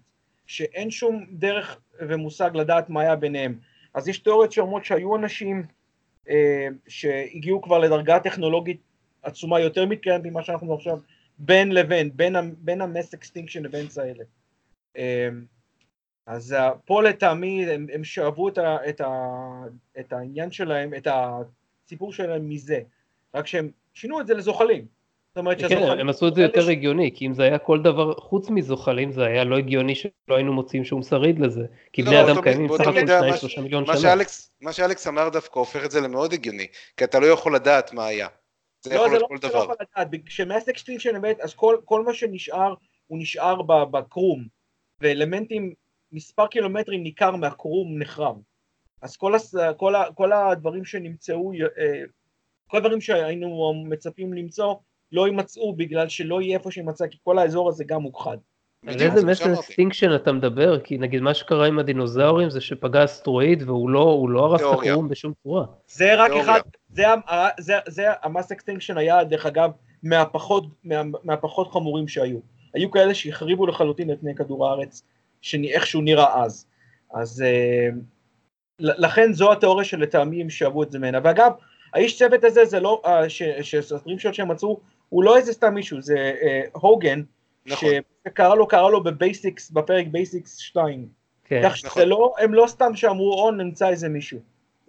[0.46, 3.58] שאין שום דרך ומושג לדעת מה היה ביניהם.
[3.94, 5.66] אז יש תיאוריות שאומרות שהיו אנשים
[6.28, 8.80] אה, שהגיעו כבר לדרגה טכנולוגית
[9.22, 10.98] עצומה יותר מתקיימת ממה שאנחנו עכשיו
[11.42, 14.24] בין לבין, בין, בין ה-mass extinction events האלה.
[14.96, 15.28] אה,
[16.26, 19.08] אז פה לטעמי הם, הם שאבו את, ה, את, ה,
[20.00, 22.80] את העניין שלהם, את הסיפור שלהם מזה,
[23.34, 24.84] רק שהם שינו את זה לזוחלים.
[25.28, 25.98] זאת אומרת כן, שהזוחלים...
[26.00, 29.24] הם עשו את זה יותר הגיוני, כי אם זה היה כל דבר חוץ מזוחלים, זה
[29.24, 31.64] היה לא הגיוני שלא היינו מוצאים שום שריד לזה.
[31.92, 33.96] כי לא, בני אדם באותו- קיימים סך הכל מידה, שניים מה ש- שלושה מיליון מה
[33.96, 34.02] שנה.
[34.02, 36.66] שאלכס, מה שאלכס אמר דווקא הופך את זה למאוד הגיוני,
[36.96, 38.28] כי אתה לא יכול לדעת מה היה.
[38.82, 39.62] זה לא, יכול זה להיות לא כל שאתה לא דבר.
[39.62, 42.74] יכול לדעת, כש mass extinction באמת, אז כל, כל מה שנשאר,
[43.06, 44.46] הוא נשאר בקרום,
[45.00, 45.74] ואלמנטים,
[46.12, 48.36] מספר קילומטרים ניכר מהקרום נחרב.
[49.02, 52.02] אז כל, הס, כל, ה, כל הדברים שנמצאו, אה,
[52.66, 54.74] כל הדברים שהיינו מצפים למצוא,
[55.12, 58.38] לא יימצאו בגלל שלא יהיה איפה שימצא, כי כל האזור הזה גם מוכחד.
[58.86, 59.52] על בדיוק, איזה מסר.
[59.54, 60.80] extinction אתה מדבר?
[60.80, 64.66] כי נגיד מה שקרה עם הדינוזאורים זה שפגע אסטרואיד והוא לא, הוא לא הרס את.
[64.88, 65.64] הקרום בשום צורה.
[65.88, 66.44] זה רק תיאוריה.
[66.56, 69.70] אחד, זה, ה- זה, זה ה mass extinction היה דרך אגב
[70.02, 72.38] מהפחות, מה, מהפחות חמורים שהיו.
[72.74, 75.02] היו כאלה שהחריבו לחלוטין את פני כדור הארץ,
[75.42, 76.66] שאיכשהו נראה אז.
[77.14, 77.88] אז אה,
[78.80, 81.18] לכן זו התיאוריה שלטעמי הם שאבו את זה ממנה.
[81.24, 81.52] ואגב,
[81.94, 85.74] האיש צוות הזה זה לא, אה, ש- שסרטים שלו שהם מצאו, הוא לא איזה סתם
[85.74, 87.22] מישהו, זה אה, הוגן,
[87.66, 87.88] נכון.
[88.28, 91.08] שקרא לו, קרא לו ב-Basics, בפרק Basics 2.
[91.44, 91.60] כן.
[91.64, 92.08] כך שזה נכון.
[92.08, 94.38] לא, הם לא סתם שאמרו, או נמצא איזה מישהו.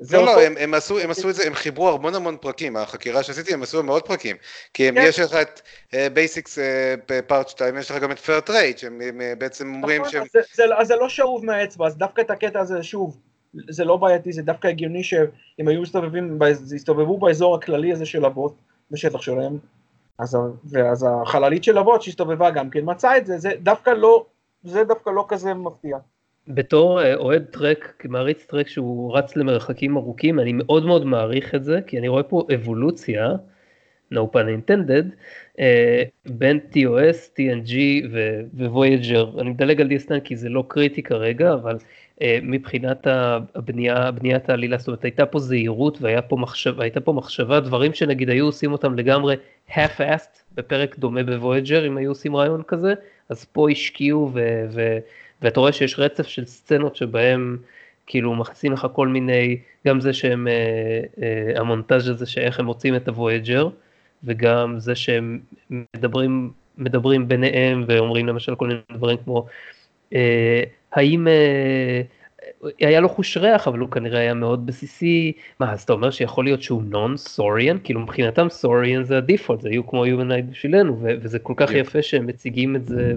[0.03, 2.77] זה לא, לא, הם, הם, עשו, הם עשו את זה, הם חיברו המון המון פרקים,
[2.77, 4.35] החקירה שעשיתי, הם עשו מאות פרקים.
[4.73, 5.05] כי הם, כן.
[5.07, 5.61] יש לך את
[6.13, 6.59] Basics
[7.27, 10.21] part 2, יש לך גם את פרט רייט, שהם הם, אה, בעצם אומרים נכון, שהם...
[10.21, 13.17] אז זה, זה, אז זה לא שאוב מהאצבע, אז דווקא את הקטע הזה, שוב,
[13.69, 16.39] זה לא בעייתי, זה דווקא הגיוני שהם היו מסתובבים,
[16.75, 18.55] הסתובבו באזור הכללי הזה של אבות,
[18.91, 19.57] בשטח שלהם,
[20.21, 20.37] אז,
[20.71, 24.25] ואז החללית של אבות שהסתובבה גם כן מצאה את זה, זה דווקא לא,
[24.63, 25.97] זה דווקא לא כזה מפתיע.
[26.47, 31.63] בתור אה, אוהד טרק, מעריץ טרק שהוא רץ למרחקים ארוכים, אני מאוד מאוד מעריך את
[31.63, 33.35] זה, כי אני רואה פה אבולוציה,
[34.13, 35.05] no pun intended,
[35.59, 37.73] אה, בין TOS, TNG
[38.11, 39.41] ו- ו-Voyager.
[39.41, 41.77] אני מדלג על DS9 כי זה לא קריטי כרגע, אבל
[42.43, 43.07] מבחינת
[43.55, 48.29] הבנייה, בניית העלילה, זאת אומרת הייתה פה זהירות והייתה פה, מחשב, פה מחשבה, דברים שנגיד
[48.29, 49.35] היו עושים אותם לגמרי
[49.69, 52.93] half-assed בפרק דומה ב-Voyager, אם היו עושים רעיון כזה,
[53.29, 54.65] אז פה השקיעו ו...
[54.71, 54.97] ו-
[55.41, 57.57] ואתה רואה שיש רצף של סצנות שבהם
[58.07, 59.57] כאילו מכניסים לך כל מיני,
[59.87, 63.69] גם זה שהם, אה, אה, המונטאז' הזה שאיך הם מוצאים את הוויג'ר,
[64.23, 69.45] וגם זה שהם מדברים, מדברים ביניהם ואומרים למשל כל מיני דברים כמו,
[70.13, 70.63] אה,
[70.93, 72.01] האם אה,
[72.79, 76.45] היה לו חוש ריח אבל הוא כנראה היה מאוד בסיסי, מה אז אתה אומר שיכול
[76.45, 81.13] להיות שהוא נון סוריאן, כאילו מבחינתם סוריאן זה הדיפולט, זה היו כמו יומנייד בשבילנו ו-
[81.21, 81.87] וזה כל כך בדיוק.
[81.87, 83.13] יפה שהם מציגים את זה,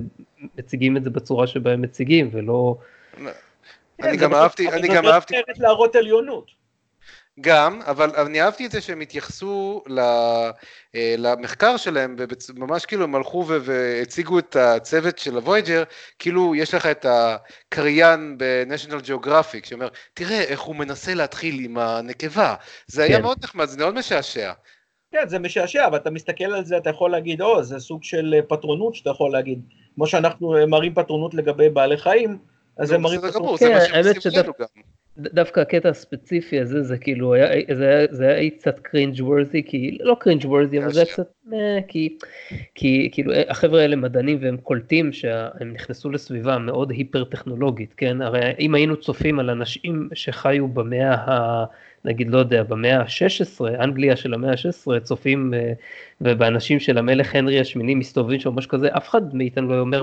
[0.59, 2.77] מציגים את זה בצורה שבה הם מציגים ולא,
[3.19, 3.29] אני
[4.03, 6.64] כן, גם אהבתי, אני גם אהבתי, להראות עליונות.
[7.41, 9.99] גם, אבל אני אהבתי את זה שהם התייחסו ל,
[10.95, 15.83] אה, למחקר שלהם, ובצ- ממש כאילו הם הלכו והציגו את הצוות של הוויג'ר,
[16.19, 22.55] כאילו יש לך את הקריין ב-National Geographic, שאומר, תראה איך הוא מנסה להתחיל עם הנקבה,
[22.87, 23.23] זה היה כן.
[23.23, 24.53] מאוד נחמד, זה מאוד משעשע.
[25.13, 28.35] כן, זה משעשע, אבל אתה מסתכל על זה, אתה יכול להגיד, או, זה סוג של
[28.37, 29.61] אה, פטרונות שאתה יכול להגיד.
[29.95, 32.39] כמו שאנחנו אה, מראים פטרונות לגבי בעלי חיים,
[32.79, 33.61] אז הם מראים פטרונות.
[33.61, 34.43] כן, האמת עושים
[35.19, 39.99] דווקא הקטע הספציפי הזה זה כאילו היה זה היה, זה היה קצת קרינג' וורזי כי
[40.01, 41.13] לא קרינג' וורזי אבל זה היה.
[41.13, 42.19] קצת אה, כי
[42.75, 48.23] כי כאילו אה, החבר'ה האלה מדענים והם קולטים שהם נכנסו לסביבה מאוד היפר טכנולוגית כן
[48.23, 51.65] הרי אם היינו צופים על אנשים שחיו במאה ה...
[52.05, 55.73] נגיד לא יודע במאה ה-16 אנגליה של המאה ה-16 צופים אה,
[56.21, 60.03] ובאנשים של המלך הנרי השמיני מסתובבים שם ממש כזה אף אחד מאיתנו לא אומר.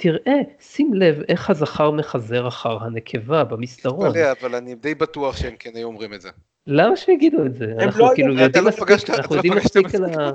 [0.00, 4.08] תראה, שים לב איך הזכר מחזר אחר הנקבה במסדרון.
[4.08, 6.28] תתפלא, אבל אני די בטוח שהם כן היו אומרים את זה.
[6.66, 7.66] למה שיגידו את זה?
[7.66, 10.30] לא אנחנו היו- כאילו אתה יודעים לא מספיק, אנחנו אתה לא יודעים מספיק על ה...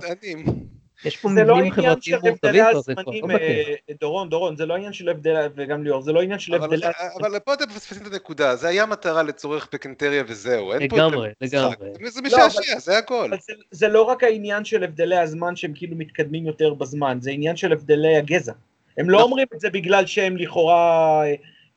[1.05, 3.47] יש פה זה לא עניין של חברתיים הבדלי מורכבים כבר, זה כבר הזמנים, לא בטבע.
[3.89, 6.87] אה, דורון, דורון, זה לא עניין של הבדל, וגם ליאור, זה לא עניין של הבדלי...
[7.21, 11.29] אבל פה אתם מפספסים את הנקודה, זה היה מטרה לצורך פקנטריה וזהו, אין פה לגמרי.
[11.41, 11.75] לגמרי.
[12.09, 13.29] זה לא, משעשע, זה הכל.
[13.71, 17.71] זה לא רק העניין של הבדלי הזמן שהם כאילו מתקדמים יותר בזמן, זה עניין של
[17.71, 18.53] הבדלי הגזע.
[18.97, 19.21] הם לא.
[19.21, 21.23] אומרים את זה בגלל שהם לכאורה,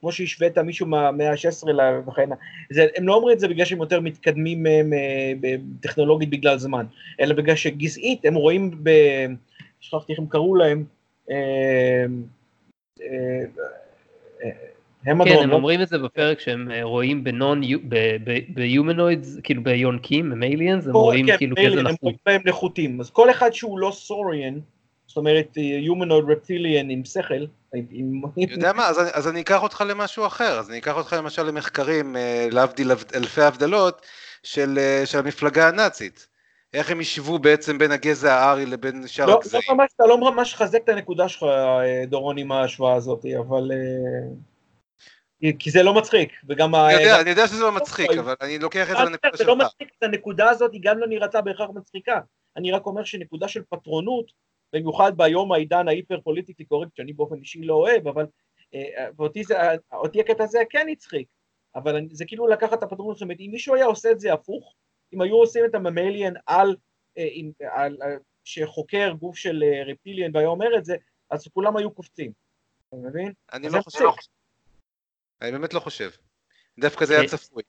[0.01, 1.69] כמו שהשווית מישהו מהמאה ה-16
[2.09, 6.31] וכן הלאה, הם לא אומרים את זה בגלל שהם יותר מתקדמים אה, מ- ב- טכנולוגית
[6.31, 6.87] בגלל זמן,
[7.21, 8.91] אלא בגלל שגזעית הם רואים ב...
[9.81, 10.85] שכחתי איך הם קראו להם,
[11.31, 12.05] אה,
[13.03, 13.45] אה,
[15.07, 15.55] הם כן, הם לא?
[15.55, 17.61] אומרים את זה בפרק שהם רואים בנון,
[18.49, 22.03] ביומנוידס, כאילו ביונקים, הם aliens, הם רואים כן, כאילו מילא, גזע הם נחות.
[22.03, 24.59] רואים בהם נחותים, אז כל אחד שהוא לא סוריאן,
[25.17, 27.45] זאת אומרת יומנויד רפטיליאן עם שכל,
[27.91, 28.23] עם...
[28.37, 31.43] יודע מה, אז אני, אז אני אקח אותך למשהו אחר, אז אני אקח אותך למשל
[31.43, 34.07] למחקרים, אה, להבדיל אלפי הבדלות,
[34.43, 36.29] של, אה, של המפלגה הנאצית.
[36.75, 39.63] איך הם השוו בעצם בין הגזע הארי לבין שאר לא, לא הגזעים.
[39.71, 43.71] ממש, אתה לא ממש חזק את הנקודה שלך, אה, דורון, עם ההשוואה הזאת, אבל...
[43.73, 46.75] אה, כי- זה לא מצחיק, וגם...
[46.75, 48.19] אני יודע, אני יודע שזה לא מצחיק, אוי.
[48.19, 49.67] אבל אני לוקח את זה אה, לנקודה זה לא שלך.
[49.67, 52.21] מצחיק, הנקודה הזאת היא גם לא נראתה בהכרח מצחיקה.
[52.57, 54.47] אני רק אומר שנקודה של פטרונות,
[54.77, 58.27] במיוחד ביום העידן ההיפר פוליטיקלי קורקט, שאני באופן אישי לא אוהב, אבל
[58.75, 59.55] אה, ואותי זה,
[59.93, 61.29] אותי הקטע הזה כן הצחיק,
[61.75, 64.75] אבל זה כאילו לקחת את הפטרונות, זאת אומרת, אם מישהו היה עושה את זה הפוך,
[65.13, 66.77] אם היו עושים את הממליאן על,
[67.71, 70.97] על, על, שחוקר גוף של רפיליאן והיה אומר את זה,
[71.31, 72.33] אז כולם היו קופצים,
[72.89, 73.33] אתה מבין?
[73.53, 74.05] אני לא חושב.
[75.43, 76.11] אני באמת לא חושב.
[76.79, 77.63] דווקא זה היה צפוי,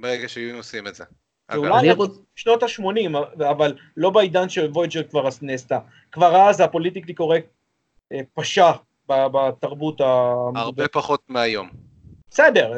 [0.00, 1.04] ברגע שהיו עושים את זה.
[1.52, 1.88] זה אולי
[2.36, 5.78] שנות ה-80, אבל לא בעידן שוויג'ר כבר נעשתה.
[6.12, 7.46] כבר אז הפוליטיקלי קורקט
[8.12, 8.70] אה, פשע
[9.06, 10.04] בתרבות ה...
[10.56, 11.68] הרבה פחות מהיום.
[12.30, 12.72] בסדר,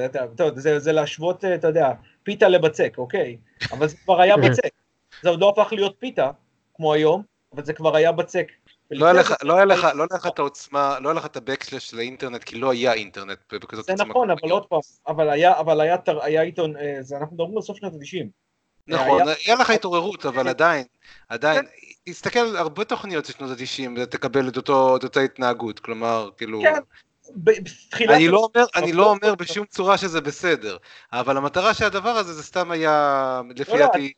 [0.54, 1.92] זה, זה להשוות, אה, אתה יודע,
[2.22, 3.36] פיתה לבצק, אוקיי?
[3.72, 4.70] אבל זה כבר היה בצק.
[5.22, 6.30] זה עוד לא הפך להיות פיתה,
[6.74, 7.22] כמו היום,
[7.54, 8.52] אבל זה כבר היה בצק.
[8.90, 11.36] לא היה לך, לא היה לך, לא היה לך את העוצמה, לא היה לך את
[11.36, 13.96] הבקסלש לאינטרנט, כי לא היה אינטרנט בכזאת עוצמה.
[13.96, 17.62] זה נכון, אבל עוד פעם, אבל היה, אבל היה, היה עיתון, אה, אנחנו מדברים על
[17.62, 18.26] סוף שנות ה-90.
[18.86, 20.84] נכון, היה לך התעוררות, אבל עדיין,
[21.28, 21.64] עדיין,
[22.04, 26.60] תסתכל הרבה תוכניות של שנות ה-90 ותקבל את אותה התנהגות, כלומר, כאילו...
[26.62, 26.78] כן.
[28.08, 30.76] אני לא אומר, אני לא אומר בשום צורה שזה בסדר,
[31.12, 34.12] אבל המטרה של הדבר הזה זה סתם היה, לפי לא, דעתי,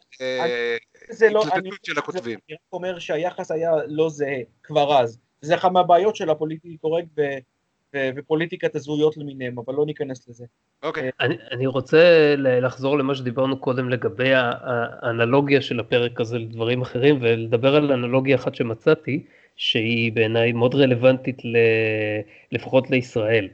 [1.10, 2.38] התלטטות של הכותבים.
[2.48, 7.08] אני רק אומר שהיחס היה לא זהה כבר אז, זה אחת מהבעיות של הפוליטיקלי קורקט
[8.16, 10.44] ופוליטיקת הזהויות למיניהם, אבל לא ניכנס לזה.
[10.82, 11.10] אוקיי.
[11.20, 17.76] אני, אני רוצה לחזור למה שדיברנו קודם לגבי האנלוגיה של הפרק הזה לדברים אחרים, ולדבר
[17.76, 19.24] על אנלוגיה אחת שמצאתי,
[19.56, 21.56] שהיא בעיניי מאוד רלוונטית ל,
[22.52, 23.48] לפחות לישראל.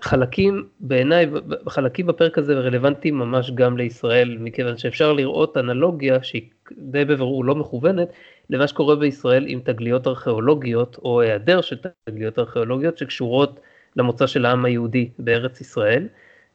[0.00, 1.26] חלקים, בעיניי,
[1.68, 6.42] חלקים בפרק הזה רלוונטיים ממש גם לישראל, מכיוון שאפשר לראות אנלוגיה שהיא
[6.72, 8.08] די בבירור לא מכוונת,
[8.50, 11.76] למה שקורה בישראל עם תגליות ארכיאולוגיות, או היעדר של
[12.08, 13.60] תגליות ארכיאולוגיות שקשורות
[13.96, 16.08] למוצא של העם היהודי בארץ ישראל,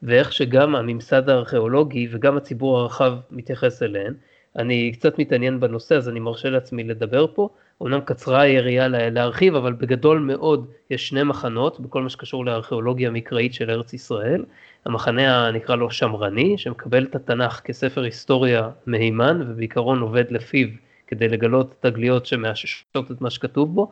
[0.03, 4.13] ואיך שגם הממסד הארכיאולוגי וגם הציבור הרחב מתייחס אליהן.
[4.55, 7.49] אני קצת מתעניין בנושא, אז אני מרשה לעצמי לדבר פה.
[7.81, 13.53] אומנם קצרה היריעה להרחיב, אבל בגדול מאוד יש שני מחנות בכל מה שקשור לארכיאולוגיה המקראית
[13.53, 14.43] של ארץ ישראל.
[14.85, 20.67] המחנה הנקרא לו שמרני, שמקבל את התנ"ך כספר היסטוריה מהימן, ובעיקרון עובד לפיו
[21.07, 23.91] כדי לגלות תגליות שמאששות את מה שכתוב בו.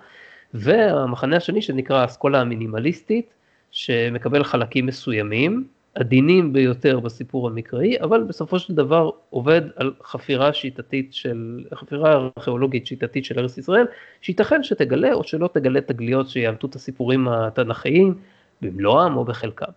[0.54, 3.34] והמחנה השני שנקרא האסכולה המינימליסטית,
[3.72, 5.68] שמקבל חלקים מסוימים,
[6.00, 12.88] עדינים ביותר בסיפור המקראי, אבל בסופו של דבר עובד על חפירה שיטתית של, חפירה ארכיאולוגית
[12.88, 13.86] שיטתית של ארץ ישראל,
[14.22, 18.16] שייתכן שתגלה או שלא תגלה תגליות שיאמתו את הסיפורים התנ"כיים
[18.62, 19.72] במלואם או בחלקם.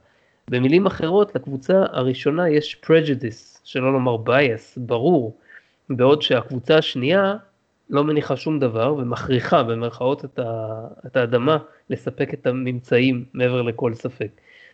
[0.50, 5.36] במילים אחרות, לקבוצה הראשונה יש prejudice, שלא לומר bias, ברור,
[5.90, 7.36] בעוד שהקבוצה השנייה
[7.90, 10.68] לא מניחה שום דבר ומכריחה במרכאות את, ה,
[11.06, 11.58] את האדמה
[11.90, 14.28] לספק את הממצאים מעבר לכל ספק.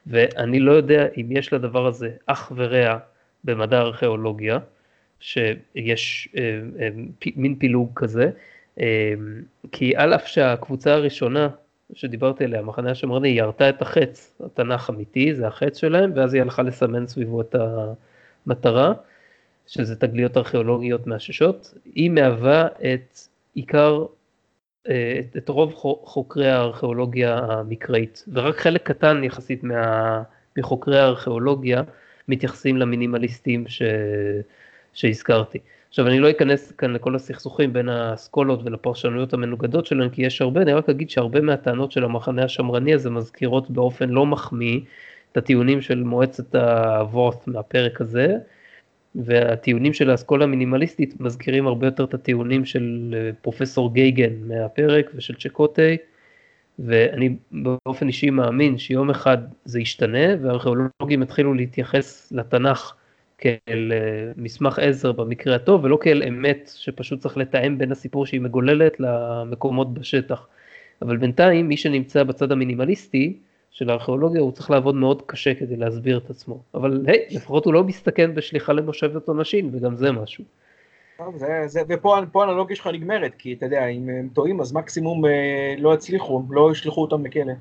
[0.09, 2.99] ואני לא יודע אם יש לדבר הזה אח ורע
[3.45, 4.59] במדע הארכיאולוגיה,
[5.21, 6.89] שיש אה, אה,
[7.37, 8.31] מין פילוג כזה,
[8.81, 9.15] אה,
[9.73, 11.49] כי על אף שהקבוצה הראשונה
[11.95, 16.63] שדיברתי עליה, המחנה השמרני, ירתה את החץ, התנ"ך אמיתי, זה החץ שלהם, ואז היא הלכה
[16.63, 17.55] לסמן סביבו את
[18.47, 18.93] המטרה,
[19.67, 23.19] שזה תגליות ארכיאולוגיות מאששות, היא מהווה את
[23.55, 24.05] עיקר
[24.89, 25.75] את, את רוב
[26.05, 30.23] חוקרי הארכיאולוגיה המקראית, ורק חלק קטן יחסית מה,
[30.57, 31.83] מחוקרי הארכיאולוגיה
[32.29, 33.83] מתייחסים למינימליסטים ש,
[34.93, 35.59] שהזכרתי.
[35.89, 40.63] עכשיו אני לא אכנס כאן לכל הסכסוכים בין האסכולות ולפרשנויות המנוגדות שלהם כי יש הרבה,
[40.63, 44.81] אני רק אגיד שהרבה מהטענות של המחנה השמרני הזה מזכירות באופן לא מחמיא
[45.33, 48.37] את הטיעונים של מועצת הוורט מהפרק הזה,
[49.15, 55.35] והטיעונים של האסכולה המינימליסטית מזכירים הרבה יותר את הטיעונים של אה, פרופסור גייגן מהפרק ושל
[55.35, 55.97] צ'קוטי,
[56.79, 62.95] ואני באופן אישי מאמין שיום אחד זה ישתנה והארכיאולוגים יתחילו להתייחס לתנ"ך
[63.39, 68.41] כאל אה, מסמך עזר במקרה הטוב ולא כאל אמת שפשוט צריך לתאם בין הסיפור שהיא
[68.41, 70.47] מגוללת למקומות בשטח.
[71.03, 73.37] אבל בינתיים מי שנמצא בצד המינימליסטי
[73.79, 76.63] של הארכיאולוגיה, הוא צריך לעבוד מאוד קשה כדי להסביר את עצמו.
[76.75, 80.45] אבל היי, לפחות הוא לא מסתכן בשליחה למושבת עונשים, וגם זה משהו.
[81.35, 85.75] זה, זה, ופה האנלוגיה שלך נגמרת, כי אתה יודע, אם הם טועים אז מקסימום אה,
[85.79, 87.53] לא יצליחו, לא ישלחו אותם לכלא.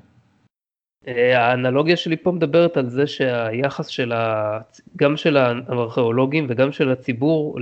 [1.08, 4.58] אה, האנלוגיה שלי פה מדברת על זה שהיחס של ה...
[4.96, 7.58] גם של הארכיאולוגים וגם של הציבור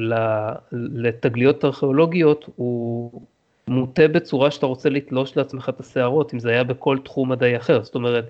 [0.72, 3.10] לתגליות ארכיאולוגיות הוא
[3.68, 7.82] מוטה בצורה שאתה רוצה לתלוש לעצמך את השערות, אם זה היה בכל תחום מדעי אחר.
[7.82, 8.24] זאת אומרת,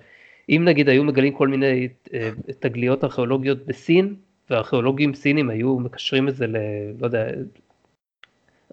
[0.49, 2.29] אם נגיד היו מגלים כל מיני אה,
[2.59, 4.15] תגליות ארכיאולוגיות בסין,
[4.49, 6.55] וארכיאולוגים סינים היו מקשרים את זה ל...
[6.99, 7.27] לא יודע,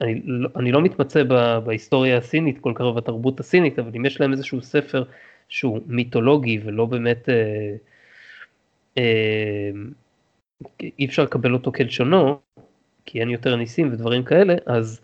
[0.01, 1.23] אני לא, אני לא מתמצא
[1.65, 5.05] בהיסטוריה הסינית כל כך בתרבות הסינית, אבל אם יש להם איזשהו ספר
[5.49, 7.75] שהוא מיתולוגי ולא באמת, אה,
[8.99, 9.71] אה,
[10.99, 12.39] אי אפשר לקבל אותו כלשונו,
[13.05, 15.01] כי אין יותר ניסים ודברים כאלה, אז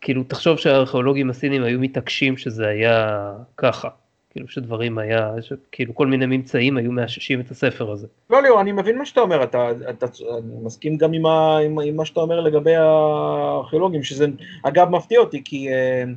[0.00, 3.88] כאילו תחשוב שהארכיאולוגים הסינים היו מתעקשים שזה היה ככה,
[4.32, 5.30] כאילו שדברים היה,
[5.72, 8.06] כאילו כל מיני ממצאים היו מאששים את הספר הזה.
[8.30, 10.06] לא ליאור, אני מבין מה שאתה אומר, אתה, אתה,
[10.38, 14.26] אני מסכים גם עם, ה, עם, עם מה שאתה אומר לגבי הארכיאולוגים, שזה
[14.62, 16.08] אגב מפתיע אותי, כי uh,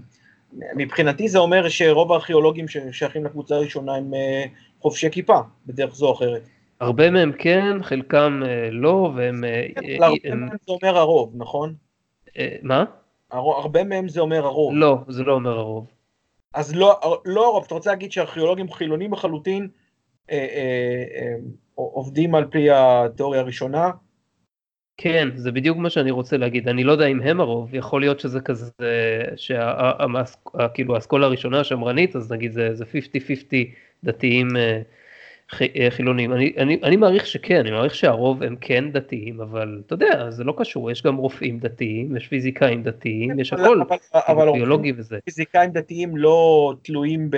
[0.75, 4.49] מבחינתי זה אומר שרוב הארכיאולוגים ששייכים לקבוצה הראשונה הם uh,
[4.81, 6.47] חובשי כיפה, בדרך זו או אחרת.
[6.79, 9.43] הרבה מהם כן, חלקם uh, לא, והם...
[9.75, 10.39] כן, uh, הרבה הם...
[10.39, 11.73] מהם זה אומר הרוב, נכון?
[12.27, 12.31] Uh,
[12.63, 12.83] מה?
[13.31, 14.73] הרבה מהם זה אומר הרוב.
[14.75, 15.94] לא, זה לא אומר הרוב.
[16.55, 19.67] אז לא, לא הרוב, אתה רוצה להגיד שארכיאולוגים חילונים לחלוטין
[20.31, 21.35] אה, אה, אה,
[21.75, 23.91] עובדים על פי התיאוריה הראשונה?
[24.97, 26.67] כן, זה בדיוק מה שאני רוצה להגיד.
[26.67, 28.71] אני לא יודע אם הם הרוב, יכול להיות שזה כזה,
[29.35, 33.55] שכאילו האסכולה הראשונה השמרנית, אז נגיד זה 50-50
[34.03, 34.81] דתיים אה,
[35.89, 36.33] חילונים.
[36.33, 40.43] אני, אני, אני מעריך שכן, אני מעריך שהרוב הם כן דתיים, אבל אתה יודע, זה
[40.43, 45.17] לא קשור, יש גם רופאים דתיים, יש פיזיקאים דתיים, יש הכל, אבל, אבל ביולוגי וזה.
[45.25, 47.37] פיזיקאים דתיים לא תלויים ב...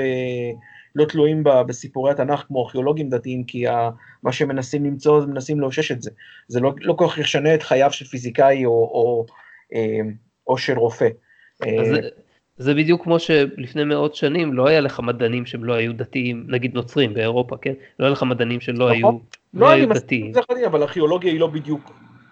[0.95, 3.89] לא תלויים ב, בסיפורי התנ"ך כמו ארכיאולוגים דתיים, כי ה,
[4.23, 6.11] מה שהם מנסים למצוא, מנסים לאושש את זה.
[6.47, 9.25] זה לא, לא כל כך ישנה את חייו של פיזיקאי או, או,
[9.73, 9.99] אה,
[10.47, 11.07] או של רופא.
[11.61, 11.97] אז,
[12.57, 16.73] זה בדיוק כמו שלפני מאות שנים לא היה לך מדענים שהם לא היו דתיים, נגיד
[16.75, 17.73] נוצרים באירופה, כן?
[17.99, 18.91] לא היה לך מדענים שלא נכון.
[18.91, 19.19] היו, לא,
[19.53, 20.33] לא היו דתיים.
[20.33, 21.91] זה חדים, אבל ארכיאולוגיה היא לא בדיוק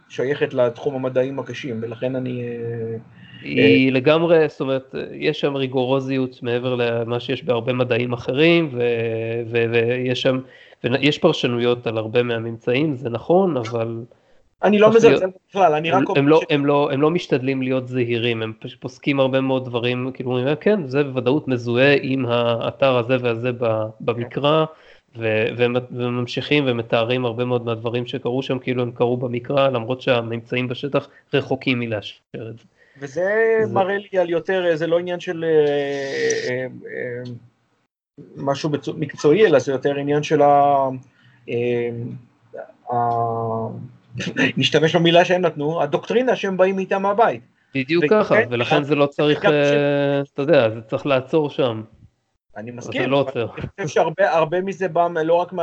[0.09, 2.41] שייכת לתחום המדעים הקשים, ולכן אני...
[2.41, 2.97] אה,
[3.41, 3.93] היא אה...
[3.93, 8.69] לגמרי, זאת אומרת, יש שם ריגורוזיות מעבר למה שיש בהרבה מדעים אחרים,
[9.51, 10.39] ויש שם,
[10.83, 13.97] ויש פרשנויות על הרבה מהממצאים, זה נכון, אבל...
[14.63, 16.45] אני לא מזלזל בכלל, אני רק אומר לא, ש...
[16.49, 21.03] הם לא, הם לא משתדלים להיות זהירים, הם פוסקים הרבה מאוד דברים, כאילו, כן, זה
[21.03, 23.49] בוודאות מזוהה עם האתר הזה והזה
[23.99, 24.65] במקרא,
[25.91, 31.79] וממשיכים ומתארים הרבה מאוד מהדברים שקרו שם, כאילו הם קרו במקרא, למרות שהממצאים בשטח רחוקים
[31.79, 32.65] מלאשר את זה.
[32.99, 33.25] וזה
[33.63, 33.73] זה...
[33.73, 35.49] מראה לי על יותר, זה לא עניין של אה,
[36.49, 37.31] אה, אה,
[38.37, 40.89] משהו מקצועי, אלא זה יותר עניין של ה...
[44.57, 47.41] נשתמש במילה שהם נתנו, הדוקטרינה שהם באים איתה מהבית.
[47.75, 51.81] בדיוק ככה, ולכן זה לא צריך, אה, אתה יודע, זה צריך לעצור שם.
[52.57, 55.53] אני מסכים, לא אני חושב שהרבה מזה בא לא רק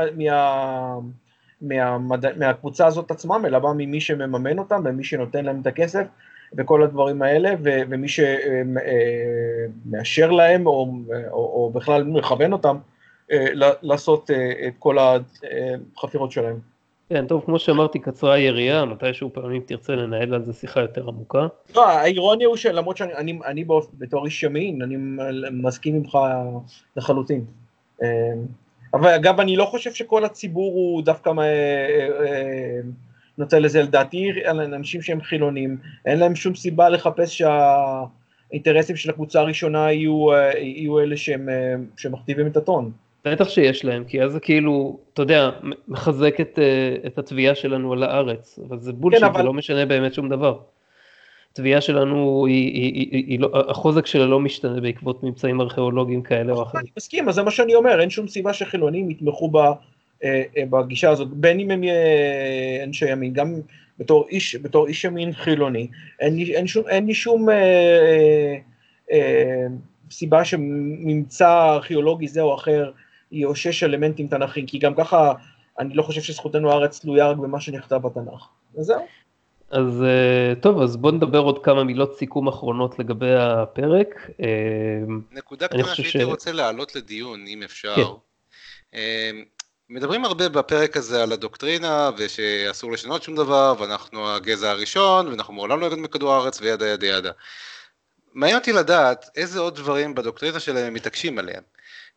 [2.37, 6.07] מהקבוצה הזאת עצמם, אלא בא ממי שמממן אותם ומי שנותן להם את הכסף
[6.57, 12.77] וכל הדברים האלה, ומי שמאשר אה, להם או בכלל מכוון אותם
[13.33, 13.47] אה,
[13.83, 14.31] לעשות
[14.67, 16.72] את כל החפירות שלהם.
[17.13, 21.47] כן, טוב, כמו שאמרתי, קצרה היריעה, מתישהו פעמים תרצה לנהל על זה שיחה יותר עמוקה.
[21.75, 23.65] לא, האירוניה הוא שלמרות שאני אני, אני
[23.99, 24.97] בתור איש ימין, אני
[25.53, 26.19] מסכים איתך
[26.97, 27.45] לחלוטין.
[28.03, 28.09] אה,
[28.95, 32.81] אבל אגב, אני לא חושב שכל הציבור הוא דווקא אה, אה,
[33.39, 39.93] נותן לזה, לדעתי, אנשים שהם חילונים, אין להם שום סיבה לחפש שהאינטרסים של הקבוצה הראשונה
[39.93, 40.27] יהיו,
[40.59, 41.49] יהיו אלה שהם,
[41.97, 42.93] שמכתיבים את הטון.
[43.25, 45.51] בטח שיש להם, כי אז זה כאילו, אתה יודע,
[45.89, 49.37] מחזק את, אה, את התביעה שלנו על הארץ, אבל זה בולשיט, כן, אבל...
[49.37, 50.59] זה לא משנה באמת שום דבר.
[51.53, 56.53] התביעה שלנו, היא, היא, היא, היא, לא, החוזק שלה לא משתנה בעקבות ממצאים ארכיאולוגיים כאלה
[56.53, 56.81] או אחרים.
[56.81, 59.73] אני מסכים, אז זה מה שאני אומר, אין שום סיבה שחילונים יתמכו ב, אה,
[60.25, 61.83] אה, בגישה הזאת, בין אם הם
[62.85, 63.55] אנשי ימין, גם
[63.99, 65.89] בתור איש, בתור איש ימין חילוני,
[66.21, 68.57] אין, אין, שום, אין לי שום אה, אה,
[69.13, 69.67] אה,
[70.11, 72.91] סיבה שממצא ארכיאולוגי זה או אחר
[73.33, 75.33] יאושש אלמנטים תנ"כיים, כי גם ככה
[75.79, 78.49] אני לא חושב שזכותנו הארץ תלויה רק במה שנכתב בתנ"ך.
[78.79, 79.07] וזהו.
[79.71, 84.09] אז אה, טוב, אז בואו נדבר עוד כמה מילות סיכום אחרונות לגבי הפרק.
[84.43, 84.49] אה,
[85.33, 86.23] נקודה קטנה שהייתי ש...
[86.23, 87.95] רוצה להעלות לדיון, אם אפשר.
[87.95, 88.03] כן.
[88.95, 89.31] אה,
[89.91, 95.81] מדברים הרבה בפרק הזה על הדוקטרינה ושאסור לשנות שום דבר ואנחנו הגזע הראשון ואנחנו מעולם
[95.81, 97.31] לא ירדנו מכדור הארץ וידה ידה ידה.
[98.35, 101.63] מעניין אותי לדעת איזה עוד דברים בדוקטרינה שלהם הם מתעקשים עליהם.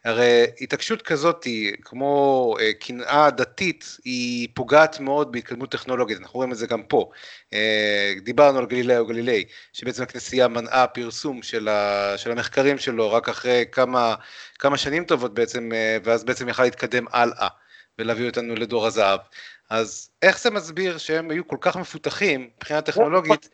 [0.06, 6.52] הרי התעקשות כזאת היא, כמו אה, קנאה דתית, היא פוגעת מאוד בהתקדמות טכנולוגית, אנחנו רואים
[6.52, 7.10] את זה גם פה.
[7.54, 13.12] אה, דיברנו על גלילאי או גלילי, שבעצם הכנסייה מנעה פרסום של, ה, של המחקרים שלו
[13.12, 14.16] רק אחרי כמה,
[14.60, 17.48] כמה שנים טובות בעצם, אה, ואז בעצם יכל להתקדם הלאה
[18.00, 19.20] ולהביא אותנו לדור הזהב.
[19.70, 23.50] אז איך זה מסביר שהם היו כל כך מפותחים מבחינה טכנולוגית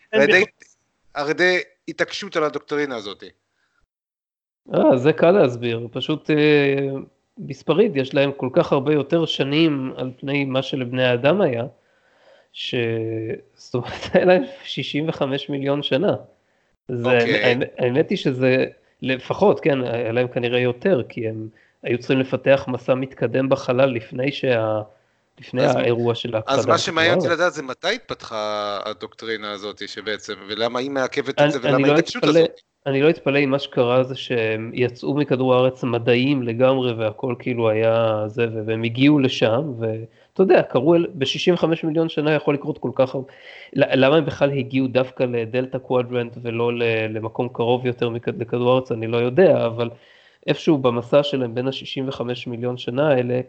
[1.13, 3.23] על ידי התעקשות על הדוקטרינה הזאת?
[4.73, 6.35] אה, זה קל להסביר, פשוט אה,
[7.37, 11.63] מספרית, יש להם כל כך הרבה יותר שנים על פני מה שלבני האדם היה,
[12.53, 12.75] ש...
[13.53, 16.15] זאת אומרת, היה להם 65 מיליון שנה.
[16.87, 17.21] זה, okay.
[17.21, 17.55] אוקיי.
[17.77, 18.65] האמת, היא שזה
[19.01, 21.47] לפחות, כן, היה להם כנראה יותר, כי הם
[21.83, 24.81] היו צריכים לפתח מסע מתקדם בחלל לפני שה...
[25.39, 26.55] לפני אז- האירוע של ההקפדה.
[26.55, 27.29] אז מה שמעניין אותי.
[27.29, 31.91] לדעת זה מתי התפתחה הדוקטרינה הזאת שבעצם, ולמה היא מעכבת אני- את זה, ולמה לא
[31.93, 32.61] ההתעקשות אתפלא- הזאת.
[32.85, 37.69] אני לא אתפלא אם מה שקרה זה שהם יצאו מכדור הארץ מדעיים לגמרי והכל כאילו
[37.69, 42.91] היה זה, והם הגיעו לשם, ואתה יודע, קרו, אל- ב-65 מיליון שנה יכול לקרות כל
[42.95, 43.27] כך הרבה,
[43.73, 46.71] למה הם בכלל הגיעו דווקא לדלתה קוואדרנט ולא
[47.09, 49.89] למקום קרוב יותר מכ- לכדור הארץ, אני לא יודע, אבל
[50.47, 53.41] איפשהו במסע שלהם בין ה-65 מיליון שנה האלה,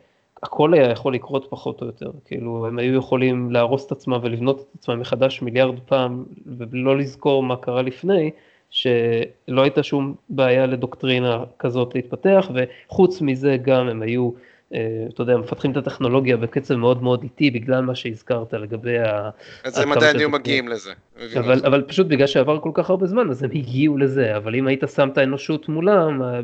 [0.43, 4.61] הכל היה יכול לקרות פחות או יותר, כאילו הם היו יכולים להרוס את עצמם ולבנות
[4.61, 8.31] את עצמם מחדש מיליארד פעם ולא לזכור מה קרה לפני,
[8.73, 14.31] שלא הייתה שום בעיה לדוקטרינה כזאת להתפתח, וחוץ מזה גם הם היו,
[14.75, 19.31] אה, אתה יודע, מפתחים את הטכנולוגיה בקצב מאוד מאוד איטי בגלל מה שהזכרת לגבי ה...
[19.65, 20.93] אז הם עדיין היו מגיעים לזה.
[21.39, 21.67] אבל.
[21.67, 24.83] אבל פשוט בגלל שעבר כל כך הרבה זמן אז הם הגיעו לזה, אבל אם היית
[24.95, 26.41] שם את האנושות מולם, אה,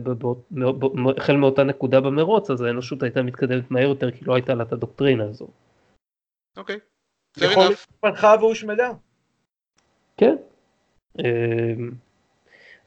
[1.16, 4.72] החל מאותה נקודה במרוץ, אז האנושות הייתה מתקדמת מהר יותר כי לא הייתה לה את
[4.72, 5.48] הדוקטרינה הזו.
[6.56, 6.78] אוקיי.
[7.36, 7.86] יכול להיות.
[8.00, 8.90] פלחה והושמדה.
[10.16, 10.36] כן.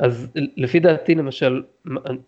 [0.01, 1.63] אז לפי דעתי למשל,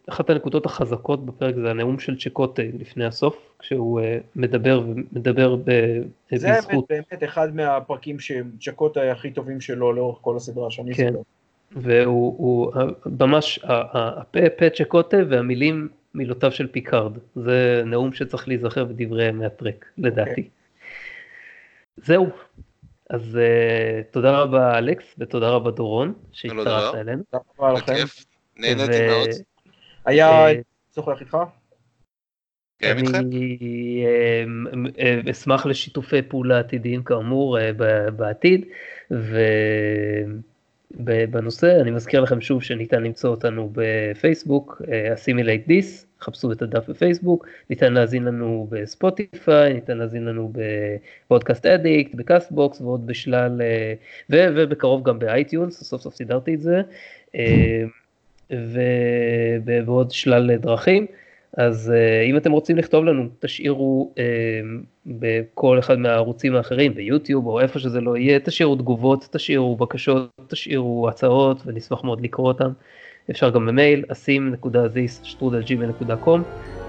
[0.10, 6.02] אחת הנקודות החזקות בפרק זה הנאום של צ'קוטה לפני הסוף, כשהוא אה, מדבר ומדבר ב-
[6.36, 11.12] זה בזכות, באמת אחד מהפרקים שצ'קוטיי הכי טובים שלו לאורך כל הסדרה שאני כן.
[11.12, 11.24] זוכר.
[11.72, 12.72] והוא הוא,
[13.20, 13.60] ממש,
[13.94, 20.50] הפה פה צ'קוטיי והמילים מילותיו של פיקארד, זה נאום שצריך להיזכר בדברי ימי הטרק, לדעתי.
[21.98, 22.28] זהו.
[23.10, 26.96] אז uh, תודה רבה אלכס ותודה רבה דורון שהצטרפת.
[26.96, 27.24] אלינו.
[27.32, 27.94] תודה רבה לכם.
[28.58, 29.30] נהניתי ו- מאוד.
[30.06, 30.54] היה אה,
[30.96, 31.38] שוחח איתך?
[32.84, 34.06] אני
[35.00, 37.58] אה, אשמח לשיתופי פעולה עתידיים כאמור
[38.16, 38.66] בעתיד
[40.92, 44.82] ובנושא אני מזכיר לכם שוב שניתן למצוא אותנו בפייסבוק,
[45.16, 50.54] Assimilate This, חפשו את הדף בפייסבוק, ניתן להאזין לנו בספוטיפיי, ניתן להאזין לנו
[51.26, 53.94] ב-Podcast Addict, ב-Castbox ועוד בשלל, אה,
[54.30, 56.82] ו- ובקרוב גם ב-iTunes, סוף סוף סידרתי את זה,
[57.36, 57.84] אה,
[59.66, 61.06] ובעוד שלל דרכים.
[61.58, 64.20] אז uh, אם אתם רוצים לכתוב לנו, תשאירו uh,
[65.06, 71.10] בכל אחד מהערוצים האחרים, ביוטיוב או איפה שזה לא יהיה, תשאירו תגובות, תשאירו בקשות, תשאירו
[71.10, 72.70] הצעות ונשמח מאוד לקרוא אותן.
[73.32, 76.40] אפשר גם במייל, asim.this.gmail.com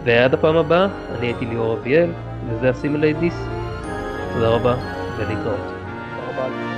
[0.04, 0.86] ועד הפעם הבאה,
[1.18, 2.10] אני הייתי ליאור אביאל,
[2.48, 3.36] וזה אסימילייט דיס.
[4.34, 4.76] תודה רבה
[5.18, 5.60] ולהתראות.
[5.60, 6.73] תודה רבה.